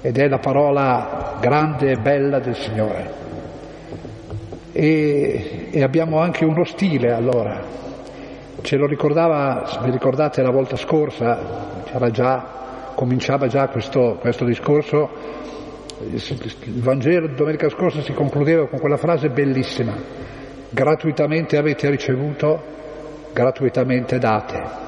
ed 0.00 0.18
è 0.18 0.26
la 0.26 0.38
parola 0.38 1.36
grande 1.38 1.92
e 1.92 1.96
bella 1.96 2.40
del 2.40 2.56
Signore. 2.56 3.10
E, 4.72 5.68
e 5.70 5.82
abbiamo 5.84 6.18
anche 6.18 6.44
uno 6.44 6.64
stile 6.64 7.12
allora. 7.12 7.62
Ce 8.62 8.76
lo 8.76 8.86
ricordava, 8.86 9.62
vi 9.84 9.92
ricordate 9.92 10.42
la 10.42 10.50
volta 10.50 10.74
scorsa, 10.74 11.38
già, 12.10 12.46
cominciava 12.96 13.46
già 13.46 13.68
questo, 13.68 14.16
questo 14.20 14.44
discorso 14.44 15.44
il 15.98 16.82
Vangelo 16.82 17.28
domenica 17.28 17.70
scorsa 17.70 18.02
si 18.02 18.12
concludeva 18.12 18.68
con 18.68 18.78
quella 18.78 18.98
frase 18.98 19.30
bellissima, 19.30 19.94
gratuitamente 20.68 21.56
avete 21.56 21.88
ricevuto, 21.88 22.62
gratuitamente 23.32 24.18
date. 24.18 24.84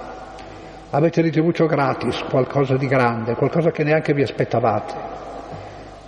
Avete 0.90 1.22
ricevuto 1.22 1.64
gratis 1.64 2.22
qualcosa 2.28 2.76
di 2.76 2.86
grande, 2.86 3.34
qualcosa 3.34 3.70
che 3.70 3.84
neanche 3.84 4.12
vi 4.12 4.22
aspettavate. 4.22 4.94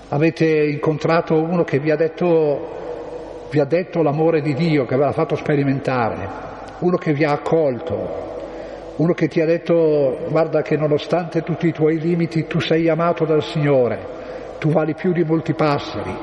Avete 0.08 0.46
incontrato 0.46 1.34
uno 1.34 1.64
che 1.64 1.78
vi 1.78 1.90
ha 1.90 1.96
detto, 1.96 3.46
vi 3.50 3.58
ha 3.58 3.64
detto 3.64 4.02
l'amore 4.02 4.42
di 4.42 4.52
Dio, 4.52 4.84
che 4.84 4.96
ve 4.96 5.04
l'ha 5.04 5.12
fatto 5.12 5.34
sperimentare, 5.34 6.28
uno 6.80 6.98
che 6.98 7.14
vi 7.14 7.24
ha 7.24 7.32
accolto, 7.32 8.28
uno 8.96 9.14
che 9.14 9.28
ti 9.28 9.40
ha 9.40 9.46
detto 9.46 10.26
guarda 10.28 10.60
che 10.60 10.76
nonostante 10.76 11.42
tutti 11.42 11.68
i 11.68 11.72
tuoi 11.72 11.98
limiti 11.98 12.46
tu 12.46 12.60
sei 12.60 12.86
amato 12.88 13.24
dal 13.24 13.42
Signore 13.42 14.19
tu 14.61 14.70
vali 14.70 14.94
più 14.94 15.12
di 15.12 15.25
molti 15.25 15.55
passeri. 15.55 16.14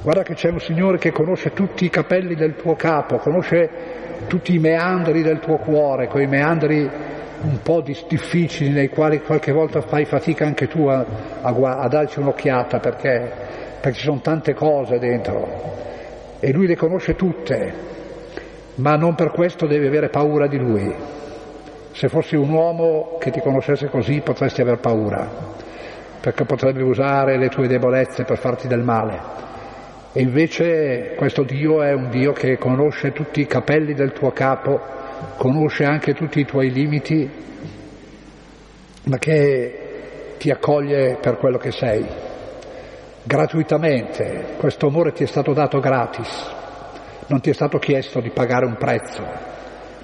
Guarda 0.00 0.22
che 0.22 0.34
c'è 0.34 0.48
un 0.48 0.60
Signore 0.60 0.96
che 0.96 1.10
conosce 1.10 1.52
tutti 1.52 1.84
i 1.84 1.90
capelli 1.90 2.36
del 2.36 2.54
tuo 2.54 2.76
capo, 2.76 3.18
conosce 3.18 3.68
tutti 4.28 4.54
i 4.54 4.58
meandri 4.58 5.22
del 5.22 5.40
tuo 5.40 5.56
cuore, 5.56 6.06
quei 6.06 6.26
meandri 6.26 6.88
un 7.40 7.58
po' 7.62 7.82
difficili 7.82 8.70
nei 8.70 8.88
quali 8.88 9.20
qualche 9.20 9.52
volta 9.52 9.80
fai 9.80 10.04
fatica 10.04 10.44
anche 10.44 10.66
tu 10.68 10.86
a, 10.86 11.04
a, 11.42 11.50
a 11.50 11.88
darci 11.88 12.20
un'occhiata 12.20 12.78
perché, 12.78 13.30
perché 13.80 13.98
ci 13.98 14.04
sono 14.04 14.20
tante 14.20 14.54
cose 14.54 14.98
dentro 14.98 15.76
e 16.40 16.52
lui 16.52 16.66
le 16.66 16.76
conosce 16.76 17.16
tutte, 17.16 17.72
ma 18.76 18.96
non 18.96 19.16
per 19.16 19.30
questo 19.32 19.66
devi 19.66 19.86
avere 19.86 20.08
paura 20.08 20.46
di 20.46 20.58
lui. 20.58 20.94
Se 21.90 22.08
fossi 22.08 22.36
un 22.36 22.50
uomo 22.50 23.16
che 23.18 23.32
ti 23.32 23.40
conoscesse 23.40 23.88
così 23.88 24.20
potresti 24.20 24.60
aver 24.60 24.78
paura 24.78 25.66
perché 26.28 26.44
potrebbe 26.44 26.82
usare 26.82 27.38
le 27.38 27.48
tue 27.48 27.68
debolezze 27.68 28.24
per 28.24 28.36
farti 28.36 28.68
del 28.68 28.82
male. 28.82 29.18
E 30.12 30.20
invece 30.20 31.14
questo 31.16 31.42
Dio 31.42 31.80
è 31.82 31.94
un 31.94 32.10
Dio 32.10 32.32
che 32.32 32.58
conosce 32.58 33.12
tutti 33.12 33.40
i 33.40 33.46
capelli 33.46 33.94
del 33.94 34.12
tuo 34.12 34.30
capo, 34.32 34.78
conosce 35.38 35.84
anche 35.84 36.12
tutti 36.12 36.40
i 36.40 36.44
tuoi 36.44 36.70
limiti, 36.70 37.30
ma 39.04 39.16
che 39.16 40.34
ti 40.36 40.50
accoglie 40.50 41.16
per 41.18 41.38
quello 41.38 41.56
che 41.56 41.70
sei. 41.70 42.06
Gratuitamente, 43.22 44.48
questo 44.58 44.88
amore 44.88 45.12
ti 45.12 45.22
è 45.22 45.26
stato 45.26 45.54
dato 45.54 45.80
gratis, 45.80 46.54
non 47.28 47.40
ti 47.40 47.48
è 47.48 47.54
stato 47.54 47.78
chiesto 47.78 48.20
di 48.20 48.28
pagare 48.28 48.66
un 48.66 48.76
prezzo, 48.76 49.22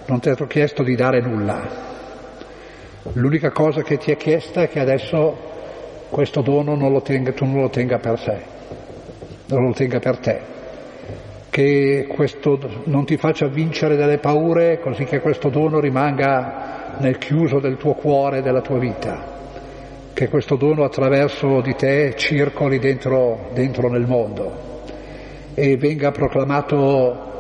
non 0.07 0.21
ti 0.21 0.31
è 0.31 0.33
stato 0.33 0.47
chiesto 0.47 0.83
di 0.83 0.95
dare 0.95 1.21
nulla. 1.21 1.93
L'unica 3.13 3.51
cosa 3.51 3.83
che 3.83 3.99
ti 3.99 4.11
è 4.11 4.17
chiesta 4.17 4.63
è 4.63 4.69
che 4.71 4.81
adesso 4.81 5.53
questo 6.11 6.41
dono 6.43 6.75
non 6.75 7.03
tenga, 7.03 7.33
tu 7.33 7.45
non 7.45 7.61
lo 7.61 7.69
tenga 7.69 7.99
per 7.99 8.19
sé, 8.19 8.39
non 9.47 9.67
lo 9.67 9.73
tenga 9.73 9.99
per 9.99 10.19
te, 10.19 10.41
che 11.51 12.07
questo 12.09 12.59
non 12.85 13.05
ti 13.05 13.17
faccia 13.17 13.47
vincere 13.47 13.97
delle 13.97 14.19
paure 14.19 14.79
così 14.81 15.05
che 15.05 15.21
questo 15.21 15.49
dono 15.49 15.81
rimanga 15.81 16.97
nel 16.99 17.19
chiuso 17.19 17.59
del 17.61 17.77
tuo 17.77 17.95
cuore, 17.95 18.43
della 18.43 18.61
tua 18.61 18.79
vita, 18.79 19.33
che 20.13 20.29
questo 20.29 20.57
dono 20.57 20.85
attraverso 20.85 21.61
di 21.61 21.75
te 21.75 22.15
circoli 22.17 22.79
dentro, 22.79 23.51
dentro 23.53 23.89
nel 23.89 24.07
mondo 24.07 24.73
e 25.55 25.77
venga 25.77 26.11
proclamato 26.11 27.33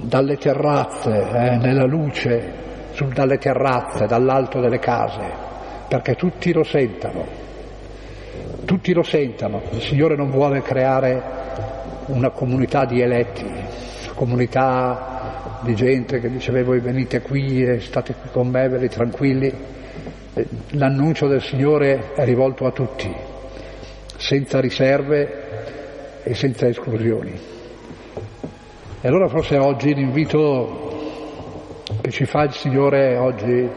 dalle 0.00 0.36
terrazze, 0.36 1.10
eh, 1.10 1.56
nella 1.56 1.84
luce, 1.84 2.60
su, 2.92 3.06
dalle 3.06 3.38
terrazze, 3.38 4.06
dall'alto 4.06 4.60
delle 4.60 4.78
case, 4.78 5.22
perché 5.88 6.14
tutti 6.14 6.52
lo 6.52 6.64
sentano 6.64 7.41
tutti 8.64 8.92
lo 8.92 9.02
sentano, 9.02 9.62
il 9.70 9.80
Signore 9.80 10.16
non 10.16 10.30
vuole 10.30 10.62
creare 10.62 11.22
una 12.06 12.30
comunità 12.30 12.84
di 12.84 13.00
eletti, 13.00 13.44
una 13.44 14.14
comunità 14.14 15.60
di 15.62 15.74
gente 15.74 16.20
che 16.20 16.30
diceva 16.30 16.62
voi 16.62 16.80
venite 16.80 17.20
qui 17.20 17.62
e 17.62 17.80
state 17.80 18.14
qui 18.14 18.30
con 18.30 18.48
me, 18.48 18.68
belli 18.68 18.88
tranquilli. 18.88 19.52
L'annuncio 20.70 21.28
del 21.28 21.42
Signore 21.42 22.12
è 22.14 22.24
rivolto 22.24 22.66
a 22.66 22.70
tutti, 22.70 23.12
senza 24.16 24.60
riserve 24.60 26.22
e 26.22 26.34
senza 26.34 26.66
esclusioni. 26.66 27.38
E 29.00 29.08
allora 29.08 29.28
forse 29.28 29.56
oggi 29.56 29.94
l'invito 29.94 30.90
che 32.00 32.10
ci 32.10 32.24
fa 32.24 32.44
il 32.44 32.52
Signore 32.52 33.16
oggi 33.16 33.68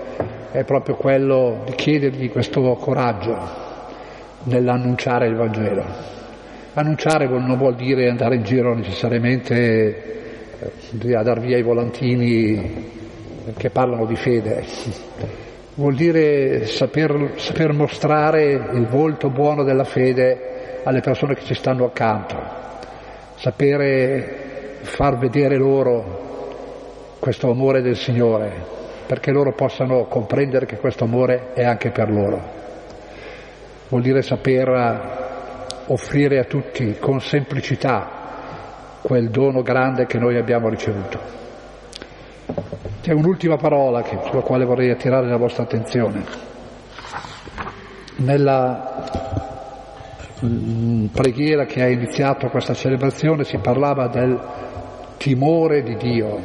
è 0.52 0.64
proprio 0.64 0.96
quello 0.96 1.64
di 1.66 1.74
chiedergli 1.74 2.32
questo 2.32 2.62
coraggio, 2.76 3.65
nell'annunciare 4.46 5.28
il 5.28 5.36
Vangelo. 5.36 5.84
Annunciare 6.74 7.28
non 7.28 7.58
vuol 7.58 7.76
dire 7.76 8.10
andare 8.10 8.36
in 8.36 8.44
giro 8.44 8.76
necessariamente 8.76 10.14
eh, 10.60 11.16
a 11.16 11.24
dar 11.24 11.40
via 11.40 11.58
i 11.58 11.64
volantini 11.64 12.94
che 13.58 13.70
parlano 13.70 14.06
di 14.06 14.16
fede, 14.16 14.66
vuol 15.76 15.96
dire 15.96 16.66
saper, 16.66 17.34
saper 17.36 17.74
mostrare 17.74 18.72
il 18.74 18.88
volto 18.88 19.30
buono 19.30 19.64
della 19.64 19.84
fede 19.84 20.82
alle 20.84 21.02
persone 21.02 21.36
che 21.36 21.44
ci 21.44 21.54
stanno 21.54 21.86
accanto, 21.86 22.36
sapere 23.36 24.80
far 24.82 25.18
vedere 25.18 25.58
loro 25.58 26.24
questo 27.20 27.50
amore 27.50 27.82
del 27.82 27.96
Signore, 27.96 28.52
perché 29.06 29.32
loro 29.32 29.54
possano 29.54 30.06
comprendere 30.06 30.66
che 30.66 30.78
questo 30.78 31.06
amore 31.06 31.54
è 31.54 31.64
anche 31.64 31.92
per 31.92 32.10
loro 32.10 32.64
vuol 33.90 34.02
dire 34.02 34.22
saper 34.22 34.68
eh, 34.70 35.34
offrire 35.88 36.40
a 36.40 36.46
tutti 36.46 36.98
con 37.00 37.20
semplicità 37.20 38.24
quel 39.02 39.30
dono 39.30 39.62
grande 39.62 40.08
che 40.08 40.18
noi 40.18 40.38
abbiamo 40.38 40.68
ricevuto. 40.68 41.20
C'è 43.02 43.14
un'ultima 43.14 43.56
parola 43.56 44.02
che, 44.02 44.18
sulla 44.26 44.42
quale 44.42 44.66
vorrei 44.66 44.90
attirare 44.90 45.28
la 45.28 45.38
vostra 45.38 45.62
attenzione. 45.64 46.24
Nella 48.16 49.12
mm, 50.44 51.06
preghiera 51.08 51.66
che 51.66 51.84
ha 51.84 51.88
iniziato 51.88 52.48
questa 52.48 52.74
celebrazione 52.74 53.44
si 53.44 53.58
parlava 53.60 54.08
del 54.08 54.40
timore 55.18 55.84
di 55.84 55.96
Dio, 55.98 56.40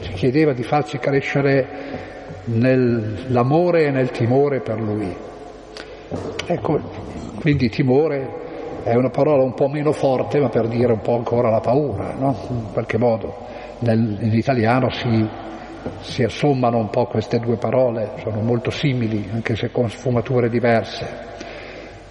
si 0.00 0.12
chiedeva 0.12 0.52
di 0.52 0.62
farci 0.62 0.98
crescere 0.98 1.66
nell'amore 2.44 3.86
e 3.86 3.90
nel 3.90 4.10
timore 4.10 4.60
per 4.60 4.78
Lui. 4.78 5.31
Ecco, 6.46 6.80
quindi 7.40 7.68
timore 7.68 8.40
è 8.82 8.94
una 8.94 9.10
parola 9.10 9.42
un 9.42 9.54
po' 9.54 9.68
meno 9.68 9.92
forte, 9.92 10.40
ma 10.40 10.48
per 10.48 10.66
dire 10.68 10.92
un 10.92 11.00
po' 11.00 11.16
ancora 11.16 11.50
la 11.50 11.60
paura, 11.60 12.14
no? 12.18 12.36
In 12.48 12.72
qualche 12.72 12.98
modo. 12.98 13.46
Nel, 13.80 14.18
in 14.20 14.32
italiano 14.32 14.90
si, 14.90 15.28
si 16.00 16.22
assommano 16.22 16.78
un 16.78 16.90
po' 16.90 17.06
queste 17.06 17.38
due 17.38 17.56
parole, 17.56 18.12
sono 18.22 18.40
molto 18.40 18.70
simili, 18.70 19.28
anche 19.32 19.56
se 19.56 19.70
con 19.70 19.88
sfumature 19.88 20.48
diverse. 20.48 21.30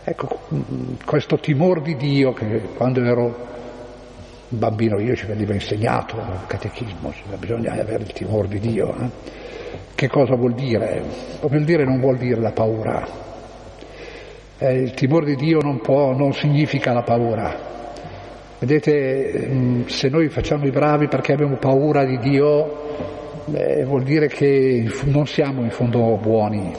Ecco, 0.04 0.40
questo 1.06 1.38
timore 1.38 1.82
di 1.82 1.96
Dio 1.96 2.34
che 2.34 2.62
quando 2.76 3.04
ero 3.04 3.50
bambino 4.48 5.00
io 5.00 5.16
ci 5.16 5.26
veniva 5.26 5.54
insegnato 5.54 6.16
nel 6.18 6.46
catechismo, 6.48 7.12
cioè 7.14 7.38
bisogna 7.38 7.72
avere 7.74 8.04
il 8.04 8.12
timore 8.12 8.48
di 8.48 8.60
Dio. 8.60 8.94
Eh? 8.98 9.10
Che 9.96 10.08
cosa 10.08 10.36
vuol 10.36 10.54
dire? 10.54 11.04
Vuol 11.42 11.64
dire 11.64 11.86
non 11.86 12.00
vuol 12.00 12.18
dire 12.18 12.42
la 12.42 12.52
paura. 12.52 13.30
Eh, 14.64 14.74
il 14.76 14.94
timore 14.94 15.26
di 15.26 15.36
Dio 15.36 15.60
non, 15.60 15.82
può, 15.82 16.14
non 16.14 16.34
significa 16.34 16.94
la 16.94 17.02
paura. 17.02 17.58
Vedete, 18.60 19.48
mm, 19.50 19.86
se 19.86 20.08
noi 20.10 20.30
facciamo 20.30 20.68
i 20.68 20.70
bravi 20.70 21.08
perché 21.08 21.34
abbiamo 21.34 21.56
paura 21.58 22.06
di 22.06 22.20
Dio, 22.20 23.46
eh, 23.54 23.84
vuol 23.86 24.04
dire 24.04 24.28
che 24.28 24.88
non 25.06 25.26
siamo 25.26 25.64
in 25.64 25.72
fondo 25.72 26.16
buoni, 26.22 26.72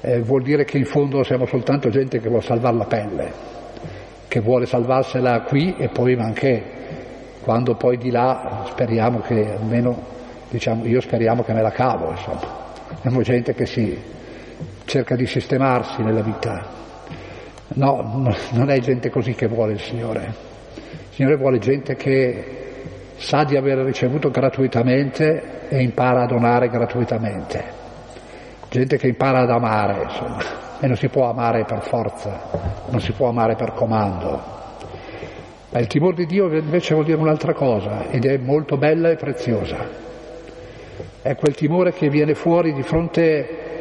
eh, 0.00 0.20
vuol 0.22 0.42
dire 0.42 0.64
che 0.64 0.78
in 0.78 0.84
fondo 0.84 1.22
siamo 1.22 1.46
soltanto 1.46 1.90
gente 1.90 2.18
che 2.18 2.28
vuole 2.28 2.42
salvare 2.42 2.76
la 2.76 2.86
pelle 2.86 3.32
che 4.34 4.40
vuole 4.40 4.66
salvarsela 4.66 5.42
qui 5.42 5.76
e 5.78 5.90
poi 5.90 6.14
anche 6.14 6.60
quando 7.44 7.76
poi 7.76 7.96
di 7.98 8.10
là 8.10 8.64
speriamo 8.66 9.20
che 9.20 9.54
almeno, 9.54 9.96
diciamo, 10.50 10.84
io 10.86 11.00
speriamo 11.00 11.44
che 11.44 11.52
me 11.52 11.62
la 11.62 11.70
cavo, 11.70 12.10
insomma. 12.10 12.62
Abbiamo 12.96 13.22
gente 13.22 13.54
che 13.54 13.64
si 13.64 13.96
cerca 14.84 15.16
di 15.16 15.26
sistemarsi 15.26 16.02
nella 16.02 16.22
vita. 16.22 16.66
No, 17.74 18.32
non 18.52 18.70
è 18.70 18.78
gente 18.80 19.10
così 19.10 19.34
che 19.34 19.46
vuole 19.46 19.72
il 19.72 19.80
Signore. 19.80 20.34
Il 20.74 21.14
Signore 21.14 21.36
vuole 21.36 21.58
gente 21.58 21.96
che 21.96 22.44
sa 23.16 23.44
di 23.44 23.56
aver 23.56 23.78
ricevuto 23.78 24.30
gratuitamente 24.30 25.68
e 25.68 25.82
impara 25.82 26.22
a 26.22 26.26
donare 26.26 26.68
gratuitamente. 26.68 27.82
Gente 28.68 28.96
che 28.96 29.08
impara 29.08 29.40
ad 29.40 29.50
amare, 29.50 30.02
insomma 30.02 30.62
e 30.84 30.86
non 30.86 30.96
si 30.96 31.08
può 31.08 31.30
amare 31.30 31.64
per 31.64 31.80
forza, 31.82 32.84
non 32.90 33.00
si 33.00 33.12
può 33.12 33.28
amare 33.28 33.54
per 33.54 33.72
comando. 33.72 34.52
Ma 35.70 35.78
il 35.78 35.86
timore 35.86 36.14
di 36.14 36.26
Dio 36.26 36.52
invece 36.52 36.92
vuol 36.92 37.06
dire 37.06 37.16
un'altra 37.16 37.54
cosa 37.54 38.10
ed 38.10 38.26
è 38.26 38.36
molto 38.36 38.76
bella 38.76 39.08
e 39.08 39.16
preziosa. 39.16 40.02
È 41.22 41.34
quel 41.36 41.54
timore 41.54 41.92
che 41.94 42.10
viene 42.10 42.34
fuori 42.34 42.74
di 42.74 42.82
fronte 42.82 43.73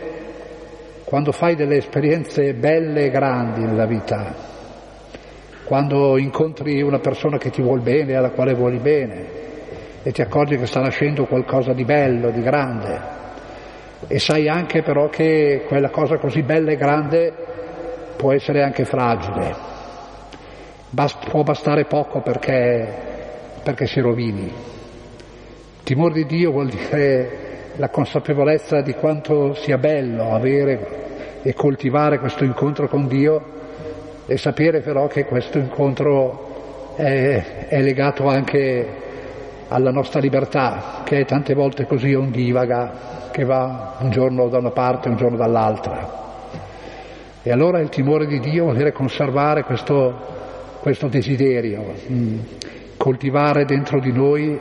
quando 1.13 1.31
fai 1.31 1.55
delle 1.55 1.77
esperienze 1.77 2.55
belle 2.55 3.05
e 3.05 3.09
grandi 3.11 3.63
nella 3.63 3.85
vita, 3.85 4.33
quando 5.63 6.17
incontri 6.17 6.81
una 6.81 6.97
persona 6.97 7.37
che 7.37 7.51
ti 7.51 7.61
vuol 7.61 7.81
bene, 7.81 8.15
alla 8.15 8.31
quale 8.31 8.55
vuoi 8.55 8.79
bene 8.79 9.25
e 10.01 10.11
ti 10.11 10.23
accorgi 10.23 10.57
che 10.57 10.65
sta 10.65 10.79
nascendo 10.79 11.25
qualcosa 11.25 11.71
di 11.71 11.85
bello, 11.85 12.31
di 12.31 12.41
grande 12.41 12.99
e 14.07 14.17
sai 14.17 14.49
anche 14.49 14.81
però 14.81 15.07
che 15.09 15.65
quella 15.67 15.91
cosa 15.91 16.17
così 16.17 16.41
bella 16.41 16.71
e 16.71 16.77
grande 16.77 17.31
può 18.17 18.31
essere 18.33 18.63
anche 18.63 18.83
fragile, 18.83 19.55
Bast- 20.89 21.29
può 21.29 21.43
bastare 21.43 21.85
poco 21.85 22.21
perché, 22.21 22.87
perché 23.61 23.85
si 23.85 23.99
rovini. 23.99 24.51
Timore 25.83 26.13
di 26.15 26.25
Dio 26.25 26.49
vuol 26.49 26.69
dire 26.69 27.52
la 27.77 27.89
consapevolezza 27.89 28.81
di 28.81 28.93
quanto 28.93 29.53
sia 29.55 29.77
bello 29.77 30.33
avere 30.33 31.39
e 31.41 31.53
coltivare 31.53 32.19
questo 32.19 32.43
incontro 32.43 32.87
con 32.87 33.07
Dio 33.07 33.41
e 34.25 34.37
sapere 34.37 34.81
però 34.81 35.07
che 35.07 35.25
questo 35.25 35.57
incontro 35.57 36.93
è, 36.95 37.67
è 37.67 37.81
legato 37.81 38.27
anche 38.27 39.01
alla 39.67 39.91
nostra 39.91 40.19
libertà, 40.19 41.01
che 41.03 41.19
è 41.19 41.25
tante 41.25 41.55
volte 41.55 41.87
così 41.87 42.13
ondivaga 42.13 43.29
che 43.31 43.43
va 43.43 43.95
un 43.99 44.11
giorno 44.11 44.47
da 44.47 44.59
una 44.59 44.71
parte 44.71 45.07
e 45.07 45.11
un 45.11 45.17
giorno 45.17 45.37
dall'altra. 45.37 46.21
E 47.41 47.51
allora 47.51 47.79
il 47.79 47.89
timore 47.89 48.27
di 48.27 48.39
Dio 48.39 48.65
vuol 48.65 48.77
dire 48.77 48.91
conservare 48.91 49.63
questo, 49.63 50.77
questo 50.79 51.07
desiderio, 51.07 51.83
mm, 52.09 52.39
coltivare 52.97 53.65
dentro 53.65 53.99
di 53.99 54.11
noi 54.11 54.59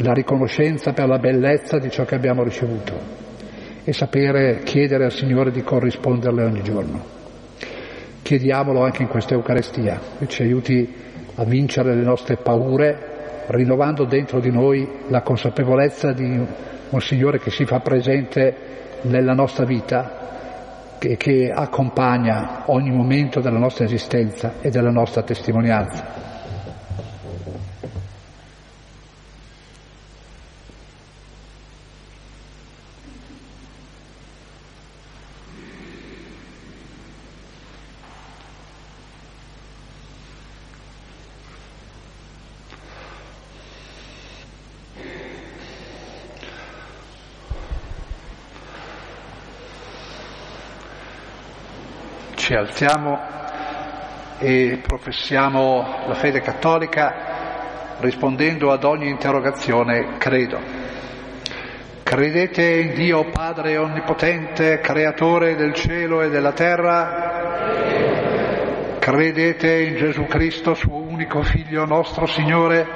la 0.00 0.12
riconoscenza 0.12 0.92
per 0.92 1.08
la 1.08 1.18
bellezza 1.18 1.78
di 1.78 1.90
ciò 1.90 2.04
che 2.04 2.14
abbiamo 2.14 2.42
ricevuto 2.42 3.26
e 3.84 3.92
sapere 3.92 4.60
chiedere 4.64 5.04
al 5.04 5.12
Signore 5.12 5.50
di 5.50 5.62
corrisponderle 5.62 6.44
ogni 6.44 6.62
giorno. 6.62 7.16
Chiediamolo 8.22 8.82
anche 8.82 9.02
in 9.02 9.08
questa 9.08 9.34
Eucaristia, 9.34 9.98
che 10.18 10.28
ci 10.28 10.42
aiuti 10.42 10.94
a 11.34 11.44
vincere 11.44 11.94
le 11.94 12.02
nostre 12.02 12.36
paure, 12.36 13.46
rinnovando 13.46 14.04
dentro 14.04 14.40
di 14.40 14.50
noi 14.50 14.86
la 15.08 15.22
consapevolezza 15.22 16.12
di 16.12 16.46
un 16.90 17.00
Signore 17.00 17.38
che 17.38 17.50
si 17.50 17.64
fa 17.64 17.80
presente 17.80 18.54
nella 19.02 19.32
nostra 19.32 19.64
vita 19.64 20.98
e 20.98 21.16
che 21.16 21.50
accompagna 21.50 22.64
ogni 22.66 22.90
momento 22.90 23.40
della 23.40 23.58
nostra 23.58 23.84
esistenza 23.84 24.54
e 24.60 24.68
della 24.68 24.90
nostra 24.90 25.22
testimonianza. 25.22 26.27
Ci 52.68 52.84
alziamo 52.84 53.18
e 54.38 54.80
professiamo 54.86 56.04
la 56.06 56.14
fede 56.14 56.40
cattolica 56.40 57.96
rispondendo 58.00 58.70
ad 58.70 58.84
ogni 58.84 59.08
interrogazione 59.08 60.18
credo. 60.18 60.60
Credete 62.02 62.62
in 62.62 62.94
Dio 62.94 63.30
Padre 63.30 63.76
Onnipotente, 63.76 64.78
Creatore 64.80 65.56
del 65.56 65.74
cielo 65.74 66.22
e 66.22 66.30
della 66.30 66.52
terra? 66.52 67.36
Credete 68.98 69.82
in 69.82 69.96
Gesù 69.96 70.26
Cristo, 70.26 70.74
suo 70.74 70.96
unico 70.96 71.42
Figlio 71.42 71.84
nostro 71.84 72.26
Signore, 72.26 72.86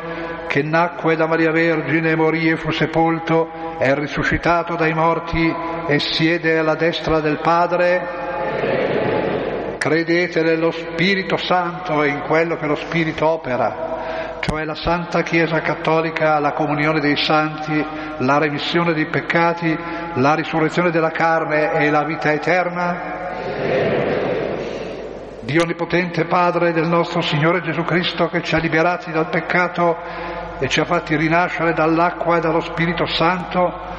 che 0.47 0.63
nacque 0.63 1.17
da 1.17 1.27
Maria 1.27 1.51
Vergine, 1.51 2.15
morì 2.15 2.49
e 2.49 2.57
fu 2.57 2.71
sepolto, 2.71 3.77
è 3.79 3.95
risuscitato 3.95 4.77
dai 4.77 4.93
morti 4.93 5.53
e 5.87 5.99
siede 5.99 6.59
alla 6.59 6.75
destra 6.75 7.21
del 7.21 7.41
Padre? 7.41 8.32
Credete 9.83 10.42
nello 10.45 10.71
Spirito 10.71 11.37
Santo 11.37 12.05
e 12.05 12.09
in 12.11 12.21
quello 12.21 12.55
che 12.55 12.66
lo 12.66 12.77
Spirito 12.77 13.27
opera, 13.27 14.38
cioè 14.38 14.64
la 14.64 14.77
Santa 14.77 15.23
Chiesa 15.23 15.61
Cattolica, 15.61 16.38
la 16.38 16.53
comunione 16.53 17.01
dei 17.01 17.16
santi, 17.16 17.85
la 18.18 18.38
remissione 18.38 18.92
dei 18.92 19.07
peccati, 19.07 19.77
la 20.14 20.37
risurrezione 20.37 20.92
della 20.92 21.11
carne 21.11 21.73
e 21.73 21.90
la 21.90 22.05
vita 22.05 22.31
eterna? 22.31 22.97
Dio 25.40 25.62
Onnipotente 25.64 26.27
Padre 26.27 26.73
del 26.73 26.87
nostro 26.87 27.21
Signore 27.21 27.61
Gesù 27.61 27.83
Cristo 27.83 28.29
che 28.29 28.40
ci 28.40 28.55
ha 28.55 28.59
liberati 28.59 29.11
dal 29.11 29.31
peccato 29.31 29.97
e 30.61 30.68
ci 30.68 30.79
ha 30.79 30.85
fatti 30.85 31.16
rinascere 31.16 31.73
dall'acqua 31.73 32.37
e 32.37 32.40
dallo 32.40 32.61
Spirito 32.61 33.05
Santo, 33.07 33.92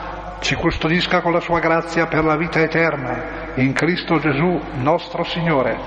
ci 0.44 0.56
custodisca 0.56 1.22
con 1.22 1.32
la 1.32 1.40
sua 1.40 1.60
grazia 1.60 2.08
per 2.08 2.26
la 2.26 2.36
vita 2.36 2.60
eterna, 2.60 3.54
in 3.56 3.72
Cristo 3.72 4.20
Gesù 4.20 4.60
nostro 4.74 5.24
Signore. 5.24 5.80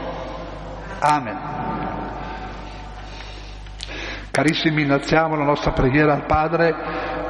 Amen. 0.98 1.38
Carissimi, 4.30 4.82
innalziamo 4.82 5.36
la 5.36 5.44
nostra 5.44 5.72
preghiera 5.72 6.14
al 6.14 6.24
Padre 6.24 6.74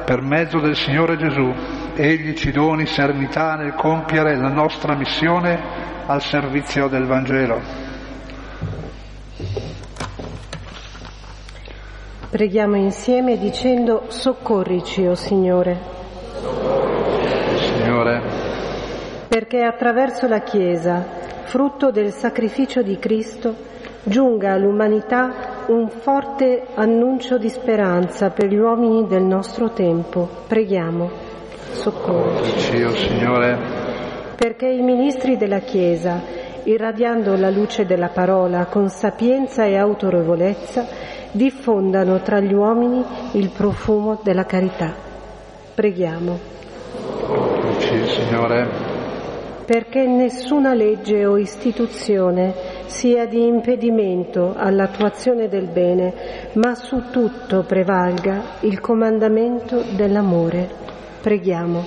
per 0.05 0.21
mezzo 0.21 0.59
del 0.59 0.77
Signore 0.77 1.17
Gesù. 1.17 1.53
Egli 1.95 2.33
ci 2.33 2.51
doni 2.51 2.85
serenità 2.85 3.55
nel 3.55 3.73
compiere 3.73 4.37
la 4.37 4.49
nostra 4.49 4.95
missione 4.95 5.59
al 6.05 6.21
servizio 6.21 6.87
del 6.87 7.05
Vangelo. 7.05 7.61
Preghiamo 12.29 12.77
insieme 12.77 13.37
dicendo 13.37 14.05
soccorrici, 14.07 15.05
o 15.05 15.11
oh 15.11 15.15
Signore. 15.15 16.86
Perché 19.37 19.61
attraverso 19.61 20.27
la 20.27 20.39
Chiesa, 20.39 21.05
frutto 21.43 21.91
del 21.91 22.11
sacrificio 22.11 22.81
di 22.81 22.97
Cristo, 22.97 23.53
giunga 24.01 24.53
all'umanità 24.53 25.65
un 25.67 25.89
forte 25.89 26.63
annuncio 26.73 27.37
di 27.37 27.47
speranza 27.47 28.31
per 28.31 28.47
gli 28.47 28.57
uomini 28.57 29.05
del 29.05 29.21
nostro 29.21 29.69
tempo. 29.73 30.27
Preghiamo. 30.47 31.11
Soccorrici. 31.69 32.81
Oh 32.81 32.95
Signore. 32.95 33.59
Perché 34.35 34.69
i 34.69 34.81
ministri 34.81 35.37
della 35.37 35.59
Chiesa, 35.59 36.19
irradiando 36.63 37.35
la 37.35 37.51
luce 37.51 37.85
della 37.85 38.09
parola 38.09 38.65
con 38.65 38.89
sapienza 38.89 39.65
e 39.65 39.77
autorevolezza, 39.77 40.83
diffondano 41.31 42.23
tra 42.23 42.39
gli 42.39 42.55
uomini 42.55 43.05
il 43.33 43.51
profumo 43.55 44.19
della 44.23 44.45
carità. 44.47 44.95
Preghiamo. 45.75 46.39
Signore. 48.07 48.86
Perché 49.67 50.07
nessuna 50.07 50.73
legge 50.73 51.25
o 51.25 51.37
istituzione 51.37 52.53
sia 52.85 53.25
di 53.25 53.45
impedimento 53.45 54.53
all'attuazione 54.55 55.49
del 55.49 55.67
bene, 55.67 56.13
ma 56.53 56.73
su 56.73 57.09
tutto 57.11 57.63
prevalga 57.63 58.59
il 58.61 58.79
comandamento 58.79 59.83
dell'amore. 59.93 60.69
Preghiamo. 61.21 61.83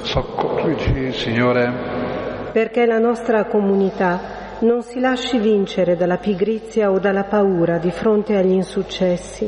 Soccorrici, 0.00 1.12
Signore. 1.12 1.70
Perché 2.50 2.86
la 2.86 2.98
nostra 2.98 3.44
comunità 3.44 4.56
non 4.60 4.80
si 4.80 4.98
lasci 4.98 5.38
vincere 5.38 5.96
dalla 5.96 6.16
pigrizia 6.16 6.90
o 6.90 6.98
dalla 6.98 7.24
paura 7.24 7.76
di 7.76 7.90
fronte 7.90 8.36
agli 8.36 8.52
insuccessi, 8.52 9.46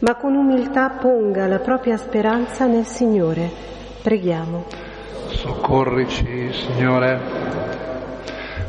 ma 0.00 0.16
con 0.16 0.34
umiltà 0.34 0.96
ponga 1.00 1.46
la 1.46 1.60
propria 1.60 1.96
speranza 1.96 2.66
nel 2.66 2.86
Signore. 2.86 3.48
Preghiamo. 4.02 4.89
Soccorrici, 5.30 6.52
Signore. 6.52 7.18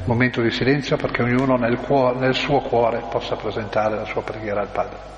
Momento 0.06 0.41
di 0.41 0.52
silenzio 0.52 0.97
perché 0.97 1.21
ognuno 1.21 1.56
nel, 1.58 1.78
cuore, 1.78 2.19
nel 2.19 2.34
suo 2.34 2.60
cuore 2.62 3.04
possa 3.10 3.36
presentare 3.36 3.95
la 3.95 4.06
sua 4.06 4.21
preghiera 4.21 4.62
al 4.62 4.69
Padre. 4.69 5.10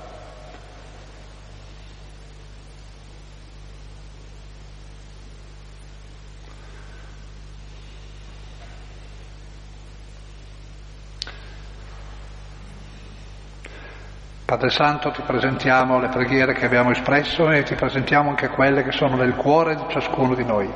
Padre 14.44 14.70
Santo 14.70 15.10
ti 15.10 15.22
presentiamo 15.22 15.98
le 15.98 16.08
preghiere 16.08 16.52
che 16.52 16.66
abbiamo 16.66 16.90
espresso 16.90 17.50
e 17.50 17.62
ti 17.62 17.74
presentiamo 17.74 18.30
anche 18.30 18.48
quelle 18.48 18.82
che 18.82 18.92
sono 18.92 19.16
nel 19.16 19.34
cuore 19.34 19.74
di 19.74 19.84
ciascuno 19.88 20.34
di 20.34 20.44
noi. 20.44 20.70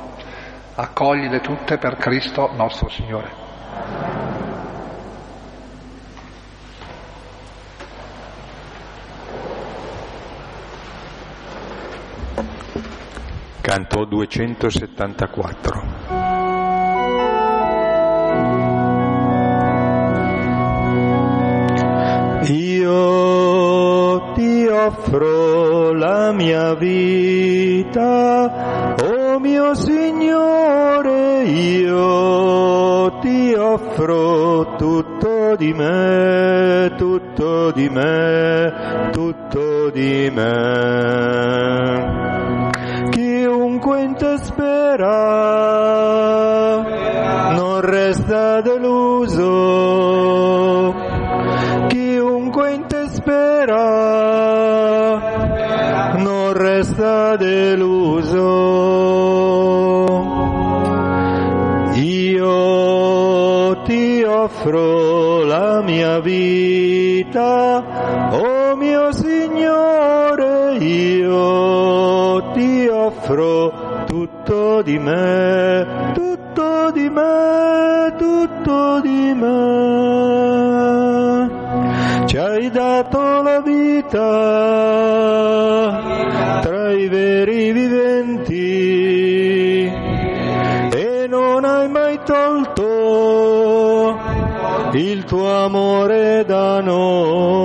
Accoglile 0.81 1.41
tutte 1.41 1.77
per 1.77 1.97
Cristo 1.97 2.53
nostro 2.55 2.87
Signore. 2.87 3.27
Canto 13.59 14.05
274. 14.05 15.83
Io 22.43 24.31
ti 24.31 24.65
offro 24.65 25.91
la 25.91 26.31
mia 26.31 26.73
vita, 26.73 28.95
oh 29.03 29.18
mio 29.39 29.73
Signore, 29.73 31.43
io 31.43 33.19
ti 33.19 33.53
offro 33.53 34.75
tutto 34.75 35.55
di 35.55 35.73
me, 35.73 36.93
tutto 36.97 37.71
di 37.71 37.89
me, 37.89 39.09
tutto 39.11 39.89
di 39.91 40.29
me. 40.33 41.49
Chiunque 43.09 44.01
in 44.01 44.15
te 44.15 44.37
spera 44.37 45.07
non 47.55 47.79
resta 47.81 48.61
deluso. 48.61 49.47
Chiunque 51.87 52.73
in 52.73 52.85
te 52.87 53.07
spera 53.07 54.17
non 56.17 56.53
resta 56.53 57.35
deluso. 57.37 58.88
Offro 64.43 65.43
la 65.43 65.81
mia 65.81 66.19
vita, 66.19 67.83
oh 68.31 68.75
mio 68.75 69.11
Signore, 69.11 70.77
io 70.77 72.51
ti 72.53 72.87
offro 72.87 74.05
tutto 74.05 74.81
di 74.81 74.97
me, 74.97 76.08
tuo 95.29 95.47
amore 95.47 96.43
da 96.43 96.81
noi. 96.81 97.58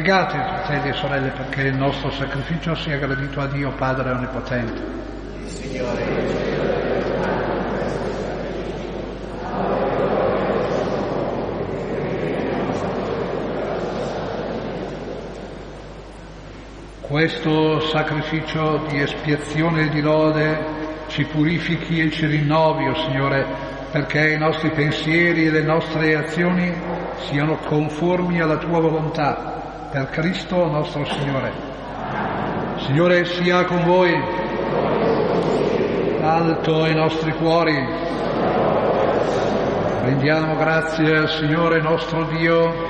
Pregate, 0.00 0.38
fratelli 0.38 0.88
e 0.88 0.92
sorelle, 0.94 1.28
perché 1.28 1.60
il 1.60 1.74
nostro 1.74 2.10
sacrificio 2.12 2.74
sia 2.74 2.96
gradito 2.96 3.38
a 3.38 3.46
Dio 3.48 3.70
Padre 3.72 4.10
Onnipotente. 4.12 4.82
Questo 17.02 17.80
sacrificio 17.80 18.86
di 18.88 19.02
espiazione 19.02 19.82
e 19.82 19.88
di 19.90 20.00
lode 20.00 20.64
ci 21.08 21.26
purifichi 21.26 22.00
e 22.00 22.10
ci 22.10 22.24
rinnovi, 22.24 22.88
o 22.88 22.94
Signore, 22.94 23.44
perché 23.90 24.30
i 24.30 24.38
nostri 24.38 24.70
pensieri 24.70 25.48
e 25.48 25.50
le 25.50 25.62
nostre 25.62 26.16
azioni 26.16 26.72
siano 27.28 27.56
conformi 27.56 28.40
alla 28.40 28.56
Tua 28.56 28.80
volontà, 28.80 29.59
per 29.90 30.08
Cristo 30.10 30.66
nostro 30.66 31.04
Signore. 31.04 31.50
Signore 32.86 33.24
sia 33.24 33.64
con 33.64 33.82
voi, 33.82 34.14
alto 36.22 36.86
i 36.86 36.94
nostri 36.94 37.32
cuori. 37.32 37.74
Rendiamo 40.02 40.54
grazie 40.56 41.16
al 41.16 41.28
Signore 41.28 41.80
nostro 41.80 42.22
Dio. 42.26 42.88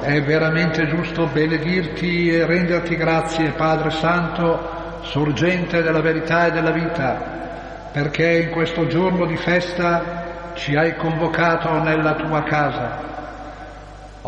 È 0.00 0.22
veramente 0.22 0.88
giusto 0.88 1.26
benedirti 1.26 2.30
e 2.30 2.44
renderti 2.44 2.96
grazie, 2.96 3.50
Padre 3.50 3.90
Santo, 3.90 4.58
sorgente 5.02 5.82
della 5.82 6.00
verità 6.00 6.46
e 6.46 6.50
della 6.50 6.72
vita, 6.72 7.90
perché 7.92 8.40
in 8.40 8.50
questo 8.50 8.88
giorno 8.88 9.24
di 9.24 9.36
festa 9.36 10.52
ci 10.54 10.74
hai 10.74 10.96
convocato 10.96 11.80
nella 11.80 12.14
tua 12.14 12.42
casa. 12.42 13.17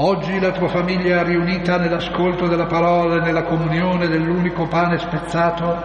Oggi 0.02 0.40
la 0.40 0.50
tua 0.52 0.68
famiglia 0.68 1.22
riunita 1.22 1.76
nell'ascolto 1.76 2.46
della 2.46 2.64
parola 2.64 3.16
e 3.16 3.20
nella 3.20 3.42
comunione 3.42 4.08
dell'unico 4.08 4.66
pane 4.66 4.98
spezzato 4.98 5.76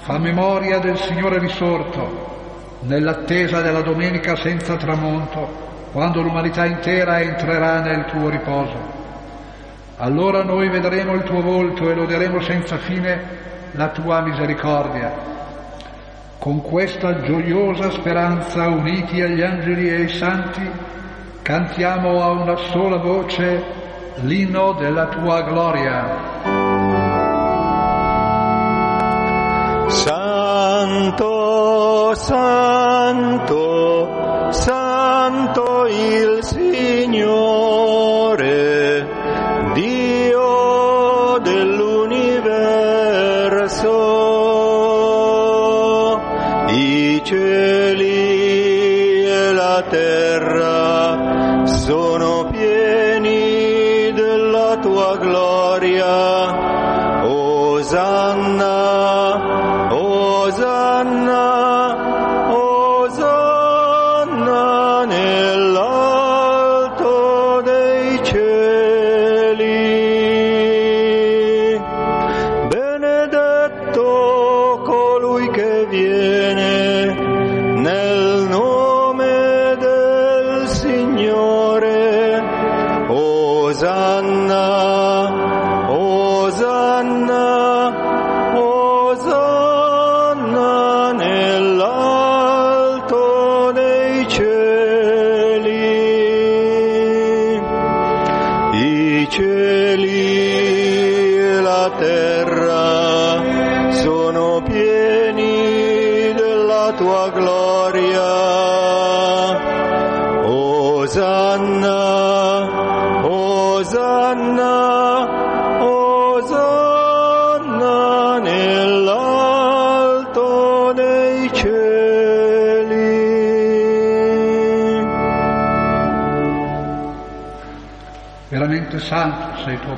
fa 0.00 0.16
memoria 0.16 0.78
del 0.78 0.96
Signore 0.96 1.38
risorto, 1.38 2.78
nell'attesa 2.84 3.60
della 3.60 3.82
domenica 3.82 4.34
senza 4.34 4.76
tramonto, 4.76 5.46
quando 5.92 6.22
l'umanità 6.22 6.64
intera 6.64 7.20
entrerà 7.20 7.80
nel 7.80 8.06
tuo 8.06 8.30
riposo. 8.30 8.78
Allora 9.98 10.42
noi 10.42 10.70
vedremo 10.70 11.12
il 11.12 11.24
tuo 11.24 11.42
volto 11.42 11.90
e 11.90 11.94
loderemo 11.94 12.40
senza 12.40 12.78
fine 12.78 13.20
la 13.72 13.88
tua 13.88 14.22
misericordia. 14.22 15.12
Con 16.38 16.62
questa 16.62 17.20
gioiosa 17.20 17.90
speranza, 17.90 18.68
uniti 18.68 19.20
agli 19.20 19.42
angeli 19.42 19.90
e 19.90 19.94
ai 19.96 20.08
santi, 20.08 20.96
cantiamo 21.48 22.22
a 22.22 22.28
una 22.32 22.56
sola 22.56 22.98
voce 22.98 23.64
l'inno 24.16 24.74
della 24.74 25.06
tua 25.06 25.40
gloria. 25.44 26.04
Santo, 29.88 31.24
santo, 32.14 33.48
santo 34.52 35.86
il 35.86 36.44
Signore, 36.44 38.27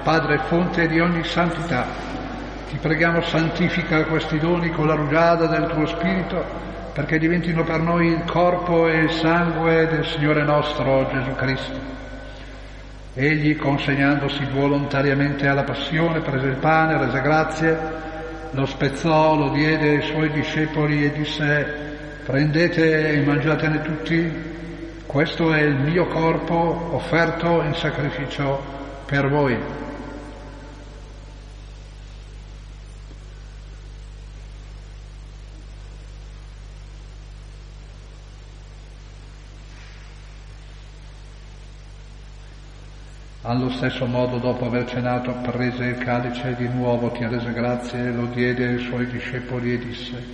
Padre, 0.03 0.39
fonte 0.47 0.89
di 0.89 0.99
ogni 0.99 1.23
santità. 1.25 1.85
Ti 2.69 2.77
preghiamo 2.79 3.21
santifica 3.21 4.05
questi 4.05 4.39
doni 4.39 4.71
con 4.71 4.87
la 4.87 4.95
rugiada 4.95 5.47
del 5.47 5.67
tuo 5.67 5.85
Spirito, 5.87 6.43
perché 6.95 7.19
diventino 7.19 7.65
per 7.65 7.81
noi 7.81 8.09
il 8.09 8.25
corpo 8.25 8.89
e 8.89 8.99
il 8.99 9.11
sangue 9.11 9.87
del 9.89 10.07
Signore 10.07 10.43
nostro 10.43 11.07
Gesù 11.13 11.35
Cristo. 11.35 11.79
Egli, 13.13 13.57
consegnandosi 13.57 14.47
volontariamente 14.53 15.47
alla 15.47 15.65
passione, 15.65 16.21
prese 16.21 16.47
il 16.47 16.57
pane, 16.57 16.97
rese 16.97 17.21
grazie, 17.21 17.79
lo 18.53 18.65
spezzò, 18.65 19.37
lo 19.37 19.51
diede 19.51 19.91
ai 19.91 20.03
suoi 20.03 20.31
discepoli 20.31 21.05
e 21.05 21.13
disse, 21.13 21.99
prendete 22.25 23.11
e 23.11 23.21
mangiatene 23.21 23.83
tutti, 23.83 24.33
questo 25.05 25.53
è 25.53 25.61
il 25.61 25.75
mio 25.75 26.07
corpo 26.07 26.91
offerto 26.93 27.63
in 27.63 27.75
sacrificio 27.75 28.63
per 29.05 29.29
voi. 29.29 29.59
Allo 43.51 43.69
stesso 43.71 44.07
modo, 44.07 44.39
dopo 44.39 44.67
aver 44.67 44.85
cenato, 44.85 45.33
prese 45.43 45.87
il 45.87 45.99
calice 45.99 46.55
di 46.55 46.69
nuovo, 46.69 47.11
ti 47.11 47.27
rese 47.27 47.53
grazie, 47.53 48.13
lo 48.13 48.27
diede 48.27 48.65
ai 48.65 48.79
suoi 48.79 49.07
discepoli 49.07 49.73
e 49.73 49.79
disse, 49.79 50.25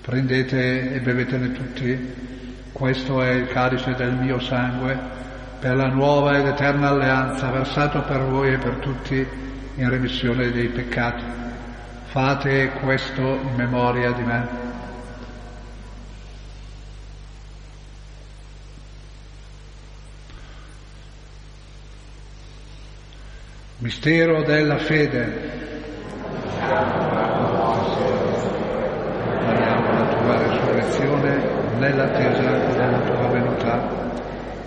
prendete 0.00 0.92
e 0.92 0.98
bevetene 0.98 1.52
tutti, 1.52 2.14
questo 2.72 3.22
è 3.22 3.30
il 3.30 3.46
calice 3.46 3.94
del 3.94 4.14
mio 4.14 4.40
sangue, 4.40 4.98
per 5.60 5.76
la 5.76 5.86
nuova 5.86 6.36
ed 6.36 6.46
eterna 6.46 6.88
alleanza, 6.88 7.48
versato 7.48 8.02
per 8.02 8.22
voi 8.22 8.54
e 8.54 8.58
per 8.58 8.74
tutti 8.78 9.24
in 9.76 9.88
remissione 9.88 10.50
dei 10.50 10.66
peccati. 10.66 11.22
Fate 12.06 12.72
questo 12.80 13.20
in 13.20 13.54
memoria 13.54 14.10
di 14.10 14.22
me. 14.24 14.71
Mistero 23.82 24.44
della 24.44 24.78
fede. 24.78 25.50
Proclamiamo 29.28 29.92
la 29.92 30.06
tua 30.06 30.38
risurrezione 30.48 31.42
nell'attesa 31.78 32.42
della 32.76 33.00
tua 33.00 33.26
venuta. 33.26 34.10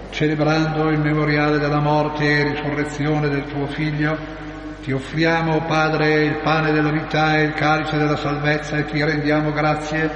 Celebrando 0.09 0.89
il 0.89 0.99
memoriale 0.99 1.59
della 1.59 1.79
morte 1.79 2.25
e 2.25 2.43
risurrezione 2.43 3.29
del 3.29 3.45
tuo 3.45 3.67
Figlio, 3.67 4.17
ti 4.83 4.91
offriamo, 4.91 5.61
Padre, 5.65 6.25
il 6.25 6.41
pane 6.43 6.73
della 6.73 6.91
vita 6.91 7.37
e 7.37 7.43
il 7.43 7.53
calice 7.53 7.95
della 7.97 8.17
salvezza 8.17 8.75
e 8.75 8.83
ti 8.83 9.01
rendiamo 9.01 9.53
grazie 9.53 10.09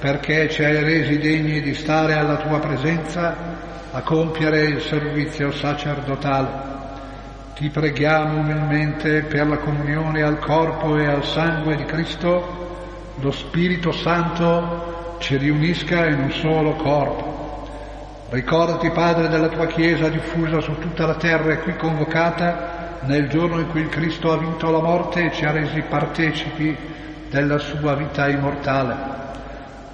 perché 0.00 0.48
ci 0.50 0.64
hai 0.64 0.82
resi 0.82 1.16
degni 1.18 1.60
di 1.60 1.74
stare 1.74 2.14
alla 2.14 2.38
tua 2.38 2.58
presenza 2.58 3.36
a 3.92 4.00
compiere 4.02 4.62
il 4.62 4.80
servizio 4.80 5.52
sacerdotale. 5.52 6.81
Ti 7.54 7.68
preghiamo 7.68 8.38
umilmente 8.40 9.22
per 9.22 9.46
la 9.46 9.58
comunione 9.58 10.22
al 10.22 10.38
corpo 10.38 10.96
e 10.96 11.06
al 11.06 11.22
sangue 11.22 11.76
di 11.76 11.84
Cristo, 11.84 13.14
lo 13.20 13.30
Spirito 13.30 13.92
Santo 13.92 15.16
ci 15.18 15.36
riunisca 15.36 16.06
in 16.06 16.18
un 16.20 16.32
solo 16.32 16.72
corpo. 16.72 17.68
Ricordati, 18.30 18.90
Padre, 18.90 19.28
della 19.28 19.48
tua 19.48 19.66
Chiesa 19.66 20.08
diffusa 20.08 20.60
su 20.60 20.78
tutta 20.78 21.04
la 21.04 21.16
terra 21.16 21.52
e 21.52 21.58
qui 21.58 21.76
convocata 21.76 22.98
nel 23.02 23.28
giorno 23.28 23.60
in 23.60 23.68
cui 23.68 23.82
il 23.82 23.90
Cristo 23.90 24.32
ha 24.32 24.38
vinto 24.38 24.70
la 24.70 24.80
morte 24.80 25.26
e 25.26 25.32
ci 25.32 25.44
ha 25.44 25.50
resi 25.50 25.82
partecipi 25.82 26.74
della 27.28 27.58
sua 27.58 27.94
vita 27.94 28.28
immortale. 28.28 29.20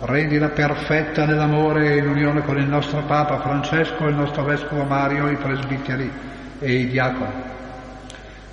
Rendila 0.00 0.50
perfetta 0.50 1.26
nell'amore 1.26 1.90
e 1.90 1.96
in 1.96 2.08
unione 2.08 2.42
con 2.42 2.56
il 2.56 2.68
nostro 2.68 3.02
Papa 3.02 3.40
Francesco, 3.40 4.06
il 4.06 4.14
nostro 4.14 4.44
Vescovo 4.44 4.84
Mario, 4.84 5.28
i 5.28 5.36
presbiteri 5.36 6.36
e 6.60 6.72
i 6.72 6.88
diaconi. 6.88 7.56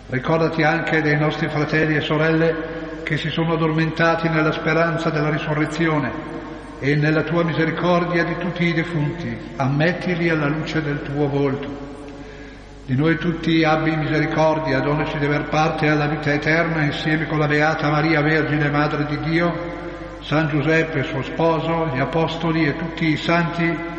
Ricordati 0.08 0.64
anche 0.64 1.02
dei 1.02 1.18
nostri 1.18 1.48
fratelli 1.48 1.96
e 1.96 2.02
sorelle 2.02 3.02
che 3.04 3.18
si 3.18 3.30
sono 3.30 3.54
addormentati 3.54 4.30
nella 4.30 4.52
speranza 4.52 5.10
della 5.10 5.30
risurrezione 5.30 6.34
e 6.80 6.96
nella 6.96 7.24
tua 7.24 7.44
misericordia 7.44 8.24
di 8.24 8.38
tutti 8.38 8.66
i 8.66 8.74
defunti, 8.74 9.36
ammettili 9.56 10.30
alla 10.30 10.48
luce 10.48 10.82
del 10.82 11.02
tuo 11.02 11.28
volto. 11.28 11.84
Di 12.86 12.96
noi 12.96 13.18
tutti 13.18 13.64
abbi 13.64 13.96
misericordia, 13.96 14.80
donaci 14.80 15.18
di 15.18 15.26
aver 15.26 15.46
parte 15.46 15.90
alla 15.90 16.06
vita 16.06 16.32
eterna 16.32 16.84
insieme 16.84 17.26
con 17.26 17.40
la 17.40 17.48
Beata 17.48 17.90
Maria 17.90 18.22
Vergine, 18.22 18.70
Madre 18.70 19.06
di 19.06 19.20
Dio, 19.22 19.54
San 20.22 20.50
Giuseppe, 20.50 21.04
suo 21.04 21.24
sposo, 21.24 21.90
gli 21.94 22.00
Apostoli 22.00 22.68
e 22.68 22.76
tutti 22.76 23.08
i 23.08 23.18
santi 23.18 23.94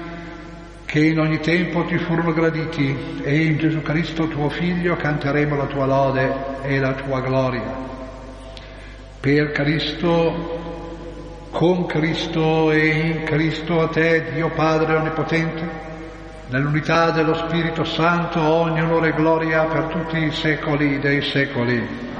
che 0.86 1.00
in 1.00 1.18
ogni 1.18 1.40
tempo 1.40 1.84
ti 1.84 1.98
furono 1.98 2.32
graditi 2.32 3.20
e 3.22 3.44
in 3.44 3.58
Gesù 3.58 3.82
Cristo 3.82 4.28
tuo 4.28 4.48
Figlio 4.48 4.94
canteremo 4.94 5.56
la 5.56 5.66
tua 5.66 5.84
lode 5.84 6.32
e 6.62 6.78
la 6.78 6.92
tua 6.92 7.20
gloria. 7.20 7.74
Per 9.18 9.50
Cristo, 9.50 11.48
con 11.50 11.86
Cristo 11.86 12.70
e 12.70 12.86
in 12.86 13.24
Cristo 13.24 13.80
a 13.80 13.88
te, 13.88 14.30
Dio 14.32 14.50
Padre 14.50 14.94
Onnipotente, 14.94 15.68
nell'unità 16.50 17.10
dello 17.10 17.34
Spirito 17.34 17.82
Santo, 17.82 18.40
ogni 18.40 18.80
onore 18.80 19.08
e 19.08 19.14
gloria 19.14 19.64
per 19.64 19.86
tutti 19.86 20.18
i 20.18 20.30
secoli 20.30 21.00
dei 21.00 21.20
secoli. 21.20 22.15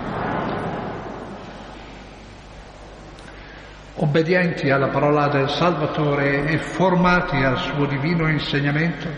Obbedienti 3.99 4.71
alla 4.71 4.89
parola 4.89 5.29
del 5.29 5.49
Salvatore 5.49 6.45
e 6.45 6.59
formati 6.59 7.37
al 7.43 7.57
suo 7.59 7.87
divino 7.87 8.29
insegnamento, 8.29 9.09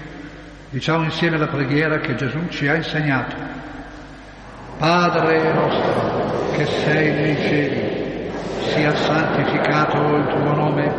diciamo 0.71 1.05
insieme 1.05 1.37
la 1.37 1.49
preghiera 1.49 1.99
che 1.99 2.15
Gesù 2.15 2.47
ci 2.49 2.69
ha 2.69 2.77
insegnato. 2.77 3.35
Padre 4.79 5.53
nostro 5.53 6.51
che 6.53 6.65
sei 6.65 7.13
nei 7.13 7.37
cieli, 7.37 8.31
sia 8.73 8.95
santificato 8.95 9.97
il 10.15 10.27
tuo 10.29 10.55
nome, 10.55 10.95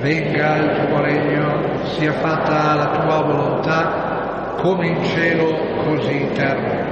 venga 0.00 0.56
il 0.56 0.86
tuo 0.86 1.00
regno, 1.02 1.84
sia 1.98 2.12
fatta 2.14 2.74
la 2.74 2.86
tua 2.86 3.22
volontà, 3.22 4.54
come 4.56 4.86
in 4.86 5.04
cielo 5.04 5.54
così 5.84 6.22
in 6.22 6.32
terra. 6.32 6.88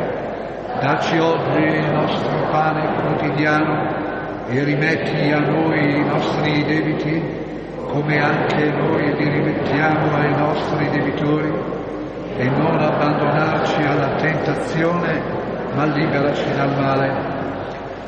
Dacci 0.81 1.19
oggi 1.19 1.63
il 1.63 1.91
nostro 1.91 2.49
pane 2.51 3.03
quotidiano 3.03 4.08
e 4.51 4.65
rimetti 4.65 5.31
a 5.31 5.41
noi 5.41 5.97
i 5.97 6.05
nostri 6.05 6.65
debiti 6.65 7.23
come 7.87 8.19
anche 8.19 8.71
noi 8.71 9.15
li 9.17 9.29
rimettiamo 9.29 10.15
ai 10.17 10.35
nostri 10.37 10.89
debitori 10.91 11.53
e 12.37 12.45
non 12.45 12.81
abbandonarci 12.81 13.83
alla 13.83 14.15
tentazione 14.17 15.21
ma 15.75 15.85
liberaci 15.85 16.51
dal 16.57 16.75
male. 16.77 17.37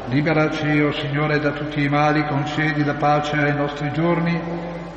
Liberaci, 0.06 0.80
o 0.80 0.88
oh 0.88 0.92
Signore, 0.92 1.38
da 1.38 1.50
tutti 1.50 1.82
i 1.82 1.88
mali, 1.88 2.24
concedi 2.26 2.84
la 2.84 2.94
pace 2.94 3.36
ai 3.36 3.54
nostri 3.54 3.92
giorni 3.92 4.40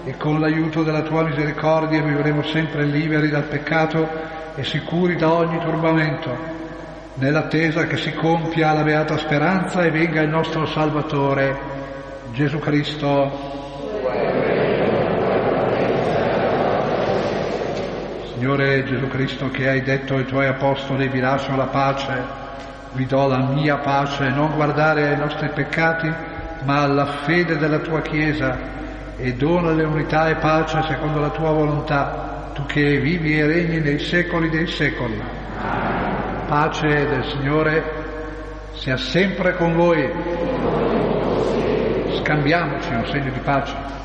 e 0.05 0.17
con 0.17 0.39
l'aiuto 0.39 0.81
della 0.81 1.01
tua 1.01 1.23
misericordia 1.23 2.01
vivremo 2.01 2.41
sempre 2.43 2.85
liberi 2.85 3.29
dal 3.29 3.43
peccato 3.43 4.07
e 4.55 4.63
sicuri 4.63 5.15
da 5.17 5.31
ogni 5.31 5.59
turbamento 5.59 6.62
nell'attesa 7.15 7.85
che 7.85 7.97
si 7.97 8.11
compia 8.13 8.73
la 8.73 8.83
beata 8.83 9.17
speranza 9.17 9.83
e 9.83 9.91
venga 9.91 10.21
il 10.21 10.29
nostro 10.29 10.65
Salvatore, 10.65 11.55
Gesù 12.31 12.57
Cristo. 12.59 13.51
Signore 18.33 18.83
Gesù 18.83 19.07
Cristo 19.07 19.49
che 19.51 19.69
hai 19.69 19.83
detto 19.83 20.15
ai 20.15 20.25
tuoi 20.25 20.47
apostoli 20.47 21.07
vi 21.07 21.19
lascio 21.19 21.55
la 21.55 21.67
pace, 21.67 22.41
vi 22.93 23.05
do 23.05 23.27
la 23.27 23.37
mia 23.37 23.77
pace, 23.77 24.29
non 24.29 24.53
guardare 24.55 25.09
ai 25.09 25.17
nostri 25.17 25.49
peccati, 25.49 26.11
ma 26.63 26.81
alla 26.81 27.05
fede 27.05 27.57
della 27.57 27.79
tua 27.79 28.01
Chiesa 28.01 28.57
e 29.15 29.33
dona 29.33 29.71
le 29.71 29.83
unità 29.83 30.29
e 30.29 30.35
pace 30.35 30.81
secondo 30.87 31.19
la 31.19 31.29
tua 31.29 31.51
volontà, 31.51 32.51
tu 32.53 32.65
che 32.65 32.97
vivi 32.97 33.39
e 33.39 33.45
regni 33.45 33.79
nei 33.79 33.99
secoli 33.99 34.49
dei 34.49 34.67
secoli. 34.67 35.42
Pace 36.53 37.07
del 37.07 37.25
Signore 37.31 37.83
sia 38.73 38.95
sempre 38.95 39.55
con 39.55 39.75
voi. 39.75 40.07
Scambiamoci 42.19 42.93
un 42.93 43.07
segno 43.07 43.31
di 43.31 43.39
pace. 43.39 44.02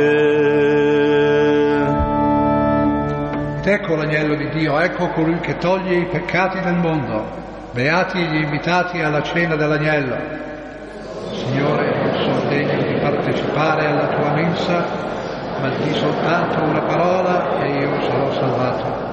Ecco 3.64 3.96
l'agnello 3.96 4.36
di 4.36 4.48
Dio, 4.50 4.78
ecco 4.78 5.08
colui 5.08 5.38
che 5.40 5.56
toglie 5.56 5.96
i 5.96 6.06
peccati 6.06 6.60
del 6.60 6.76
mondo. 6.76 7.24
Beati 7.72 8.18
gli 8.18 8.36
invitati 8.36 9.00
alla 9.02 9.22
cena 9.22 9.56
dell'agnello. 9.56 10.16
Signore, 11.32 11.86
io 11.86 12.14
sono 12.22 12.48
degno 12.48 12.82
di 12.82 12.98
partecipare 13.00 13.86
alla 13.86 14.06
tua 14.06 14.30
mensa, 14.30 14.84
ma 15.60 15.68
di 15.68 15.92
soltanto 15.94 16.62
una 16.62 16.82
parola 16.82 17.60
e 17.60 17.78
io 17.78 18.00
sarò 18.02 18.32
salvato. 18.32 19.05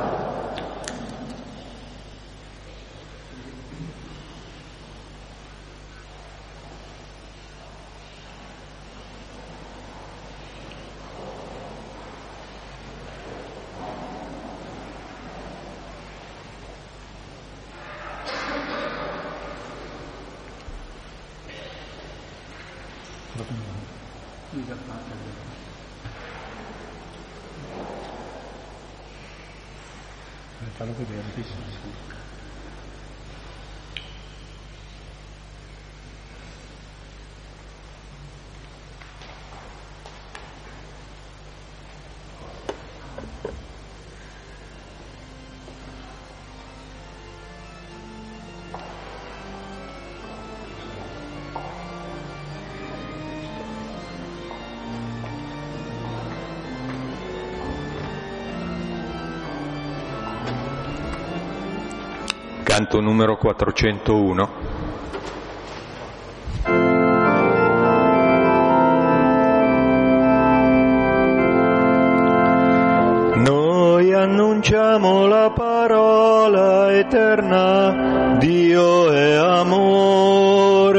Canto 62.94 63.10
numero 63.10 63.38
401. 63.38 64.50
Noi 73.38 74.14
annunciamo 74.14 75.26
la 75.26 75.52
parola 75.56 76.96
eterna, 76.96 78.36
Dio 78.38 79.10
è 79.10 79.34
amore. 79.38 80.92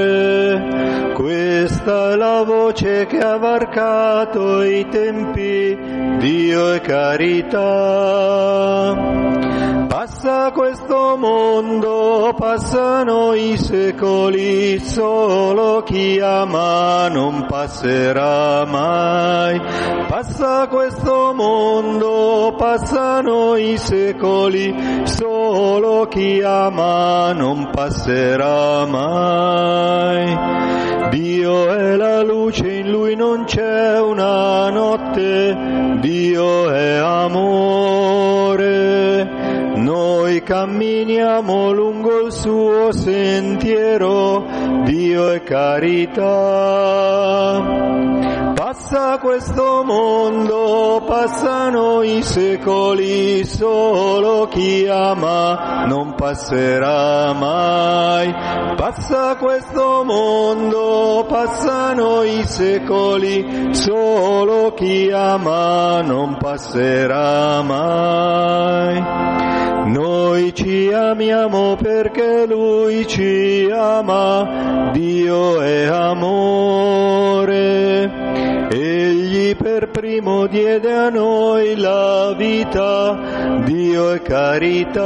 Questa 1.15 2.11
è 2.11 2.17
la 2.17 2.43
voce 2.43 3.07
che 3.07 3.21
ha 3.21 3.37
varcato 3.37 4.65
i 4.65 4.85
tempi, 4.89 5.79
Dio 6.19 6.73
è 6.73 6.81
carità. 6.81 8.35
Passa 10.05 10.53
questo 10.53 11.17
mondo, 11.17 12.35
passano 12.37 13.33
i 13.33 13.57
secoli, 13.57 14.79
solo 14.79 15.83
chi 15.83 16.21
ama 16.21 17.09
non 17.09 17.47
passerà 17.49 18.67
mai. 18.67 19.59
Passa 20.07 20.69
questo 20.69 21.33
mondo, 21.35 22.55
passano 22.55 23.57
i 23.57 23.79
secoli, 23.79 24.75
solo 25.05 26.07
chi 26.09 26.43
ama 26.43 27.33
non 27.33 27.71
passerà 27.73 28.85
mai. 28.85 30.39
Dio 31.13 31.73
è 31.73 31.97
la 31.97 32.23
luce, 32.23 32.71
in 32.71 32.91
lui 32.91 33.17
non 33.17 33.45
c'è 33.45 33.99
una 34.01 34.69
notte, 34.69 35.97
Dio 36.03 36.69
è 36.69 36.97
amore. 36.97 38.24
Camminiamo 40.45 41.73
lungo 41.73 42.27
il 42.27 42.31
suo 42.31 42.93
sentiero, 42.93 44.45
Dio 44.85 45.31
è 45.31 45.43
carità. 45.43 46.23
Passa 48.55 49.19
questo 49.21 49.83
mondo, 49.85 51.03
passano 51.07 52.03
i 52.03 52.23
secoli, 52.23 53.47
solo 53.47 54.47
chi 54.49 54.87
ama 54.87 55.87
non 55.87 56.15
passerà 56.15 57.33
mai. 57.33 58.31
Passa 58.77 59.37
questo 59.37 60.05
mondo, 60.05 61.25
passano 61.27 62.23
i 62.23 62.45
secoli, 62.45 63.75
solo 63.75 64.75
chi 64.75 65.11
ama 65.11 66.03
non 66.03 66.37
passerà 66.37 67.63
mai. 67.63 69.64
Noi 69.87 70.55
ci 70.55 70.91
amiamo 70.91 71.77
perché 71.77 72.47
Lui 72.47 73.07
ci 73.07 73.69
ama, 73.71 74.91
Dio 74.93 75.61
è 75.61 75.85
amore. 75.85 77.53
Egli 78.71 79.55
per 79.55 79.91
primo 79.91 80.47
diede 80.47 80.91
a 80.91 81.11
noi 81.11 81.77
la 81.77 82.33
vita, 82.37 83.61
Dio 83.65 84.13
è 84.13 84.23
carità. 84.23 85.03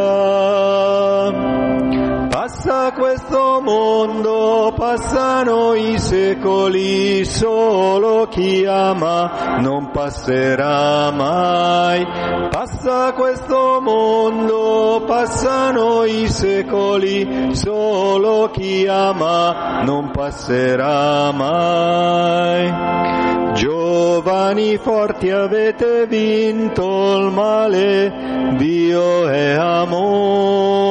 Passa 2.48 2.92
questo 2.92 3.60
mondo, 3.60 4.72
passano 4.74 5.74
i 5.74 5.98
secoli, 5.98 7.22
solo 7.26 8.26
chi 8.28 8.64
ama 8.64 9.58
non 9.60 9.90
passerà 9.90 11.10
mai. 11.10 12.06
Passa 12.48 13.12
questo 13.12 13.80
mondo, 13.82 15.04
passano 15.06 16.04
i 16.04 16.26
secoli, 16.26 17.54
solo 17.54 18.48
chi 18.50 18.86
ama 18.86 19.82
non 19.82 20.10
passerà 20.10 21.30
mai. 21.32 23.52
Giovani 23.52 24.78
forti 24.78 25.30
avete 25.30 26.06
vinto 26.06 27.18
il 27.18 27.30
male, 27.30 28.54
Dio 28.56 29.28
è 29.28 29.50
amore. 29.50 30.87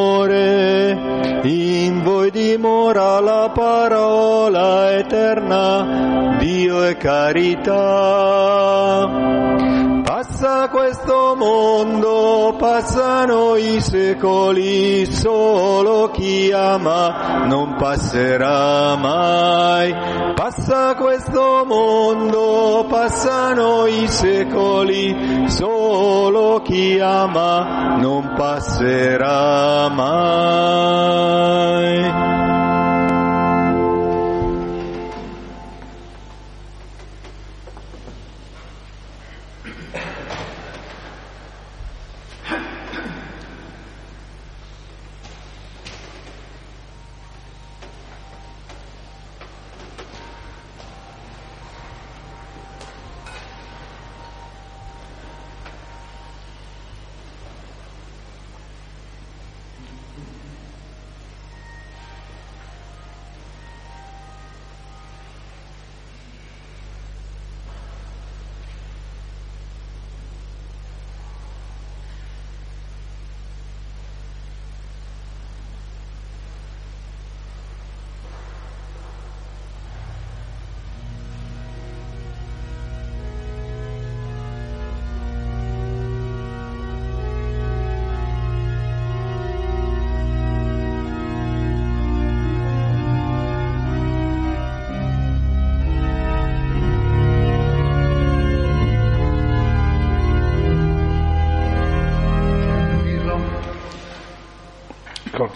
Dimora 2.88 3.20
la 3.20 3.52
parola 3.54 4.94
eterna, 4.94 6.38
Dio 6.40 6.84
è 6.84 6.96
carità. 6.96 7.76
Passa 10.06 10.70
questo 10.70 11.36
mondo, 11.36 12.56
passano 12.58 13.58
i 13.58 13.82
secoli, 13.82 15.06
solo 15.06 16.12
chi 16.12 16.50
ama 16.54 17.44
non 17.46 17.76
passerà 17.76 18.96
mai. 18.96 19.94
Passa 20.34 20.96
questo 20.96 21.66
mondo, 21.66 22.86
passano 22.88 23.86
i 23.86 24.08
secoli, 24.08 25.50
solo 25.50 26.62
chi 26.62 26.98
ama 27.02 27.98
non 27.98 28.34
passerà 28.38 29.90
mai. 29.90 31.58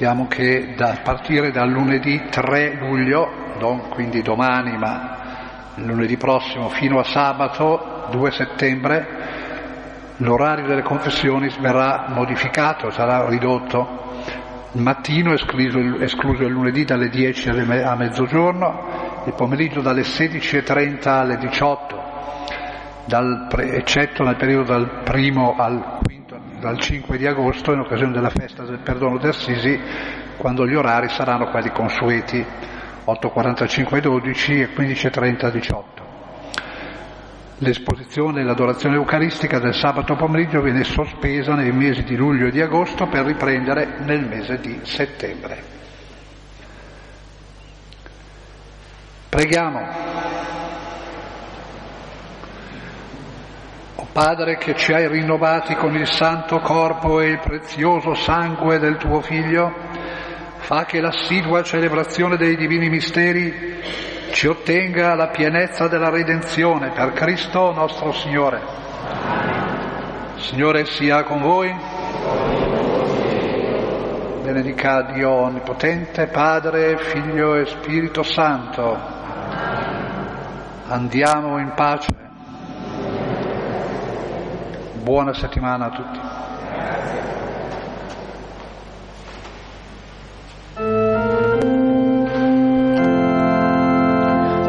Ricordiamo 0.02 0.28
che 0.28 0.74
da 0.76 0.97
partire 1.04 1.52
dal 1.52 1.70
lunedì 1.70 2.24
3 2.28 2.74
luglio, 2.80 3.54
non 3.60 3.88
quindi 3.89 4.24
domani 4.24 4.76
ma 4.76 5.74
lunedì 5.76 6.18
prossimo 6.18 6.70
fino 6.70 6.97
a 6.97 7.04
sabato 7.04 8.08
2 8.10 8.32
settembre, 8.32 9.08
l'orario 10.18 10.66
delle 10.66 10.82
confessioni 10.82 11.54
verrà 11.60 12.06
modificato, 12.08 12.89
sarà 12.89 13.30
ridotto. 13.30 14.16
Il 14.72 14.82
mattino 14.82 15.34
escluso, 15.34 15.78
escluso 15.99 16.45
il 16.45 16.52
lunedì 16.52 16.84
dalle 16.84 17.08
10 17.08 17.49
a 17.49 17.95
mezzogiorno, 17.95 19.24
il 19.28 19.34
pomeriggio 19.34 19.82
dalle 19.82 20.02
16.30 20.02 21.10
alle 21.10 21.38
18, 21.38 22.02
dal, 23.06 23.47
eccetto 23.56 24.24
nel 24.24 24.36
periodo 24.36 24.64
dal 24.64 25.02
primo 25.04 25.54
al 25.60 26.01
dal 26.62 26.80
5 26.80 27.18
di 27.18 27.26
agosto 27.26 27.74
in 27.74 27.80
occasione 27.80 28.14
della 28.14 28.30
festa 28.30 28.64
del 28.64 28.80
perdono 28.80 29.18
di 29.18 29.28
Assisi, 29.28 29.78
quando 30.38 30.68
gli 30.68 30.76
orari 30.76 31.09
saranno 31.09 31.49
quelli 31.49 31.72
consueti, 31.72 32.45
8.45 33.05 33.99
12 33.99 34.62
e 34.62 34.70
15.30 34.70 35.51
18. 35.51 36.09
L'esposizione 37.57 38.41
e 38.41 38.43
l'adorazione 38.43 38.95
eucaristica 38.95 39.59
del 39.59 39.74
sabato 39.74 40.16
pomeriggio 40.16 40.62
viene 40.62 40.84
sospesa 40.84 41.53
nei 41.55 41.72
mesi 41.72 42.03
di 42.03 42.16
luglio 42.16 42.47
e 42.47 42.51
di 42.51 42.62
agosto 42.62 43.07
per 43.07 43.26
riprendere 43.26 43.99
nel 43.99 44.26
mese 44.26 44.59
di 44.59 44.80
settembre. 44.84 45.64
Preghiamo. 49.30 50.61
Padre 54.12 54.58
che 54.58 54.76
ci 54.76 54.93
hai 54.93 55.08
rinnovati 55.08 55.76
con 55.76 55.95
il 55.95 56.08
santo 56.08 56.60
corpo 56.60 57.20
e 57.22 57.28
il 57.28 57.39
prezioso 57.39 58.14
sangue 58.14 58.80
del 58.80 58.97
tuo 58.97 59.22
Figlio, 59.22 59.74
fa 60.58 60.86
che 60.86 60.99
l'assidua 60.99 61.64
celebrazione 61.64 62.38
dei 62.38 62.56
divini 62.56 62.89
misteri 62.89 63.80
ci 64.32 64.47
ottenga 64.47 65.16
la 65.16 65.28
pienezza 65.28 65.88
della 65.88 66.10
redenzione 66.10 66.91
per 66.91 67.14
Cristo 67.14 67.72
nostro 67.72 68.12
Signore. 68.12 68.62
Signore 70.38 70.86
sia 70.86 71.24
con 71.24 71.41
voi. 71.41 71.74
Benedica 74.43 75.04
Dio 75.14 75.30
Onnipotente, 75.30 76.28
Padre, 76.28 76.97
Figlio 76.97 77.56
e 77.56 77.66
Spirito 77.66 78.24
Santo. 78.24 78.97
Andiamo 80.88 81.58
in 81.60 81.72
pace. 81.76 82.20
Buona 85.04 85.34
settimana 85.34 85.86
a 85.86 85.89
tutti. 85.89 86.20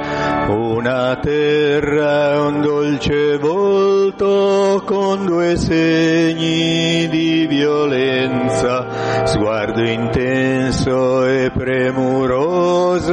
una 0.50 1.18
terra 1.20 2.34
e 2.34 2.38
un 2.38 2.62
dolce 2.62 3.38
volto 3.40 4.84
con 4.86 5.26
due 5.26 5.58
segni 5.58 7.08
di 7.08 7.48
violenza, 7.48 9.26
sguardo 9.26 9.82
intenso 9.82 10.57
e 10.90 11.52
premuroso 11.52 13.08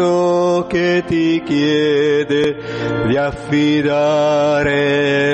che 0.69 1.03
ti 1.07 1.43
chiede 1.45 3.05
di 3.07 3.17
affidare 3.17 4.55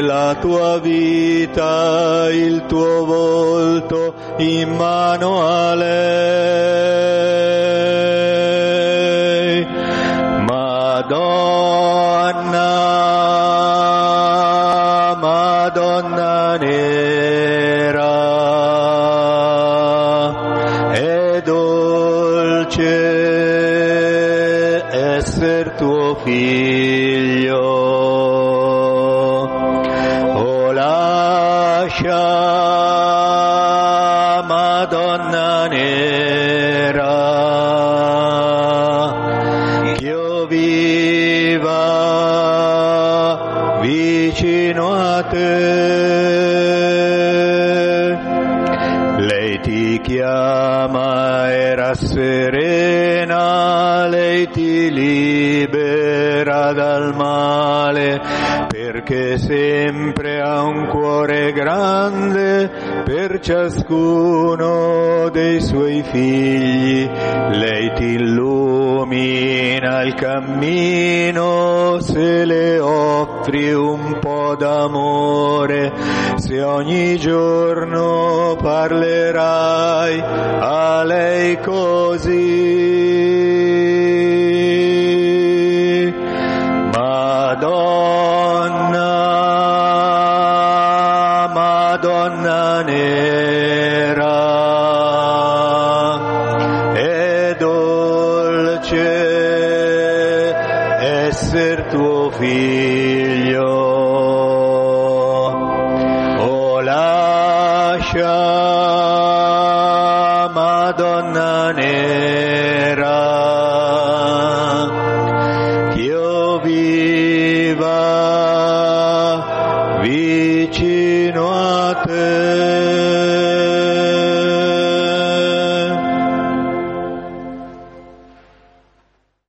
la 0.01 0.35
tua 0.41 0.79
vita, 0.79 2.29
il 2.31 2.65
tuo 2.67 3.05
volto 3.05 4.15
in 4.39 4.71
mano 4.75 5.47
a 5.47 5.75
lei. 5.75 6.70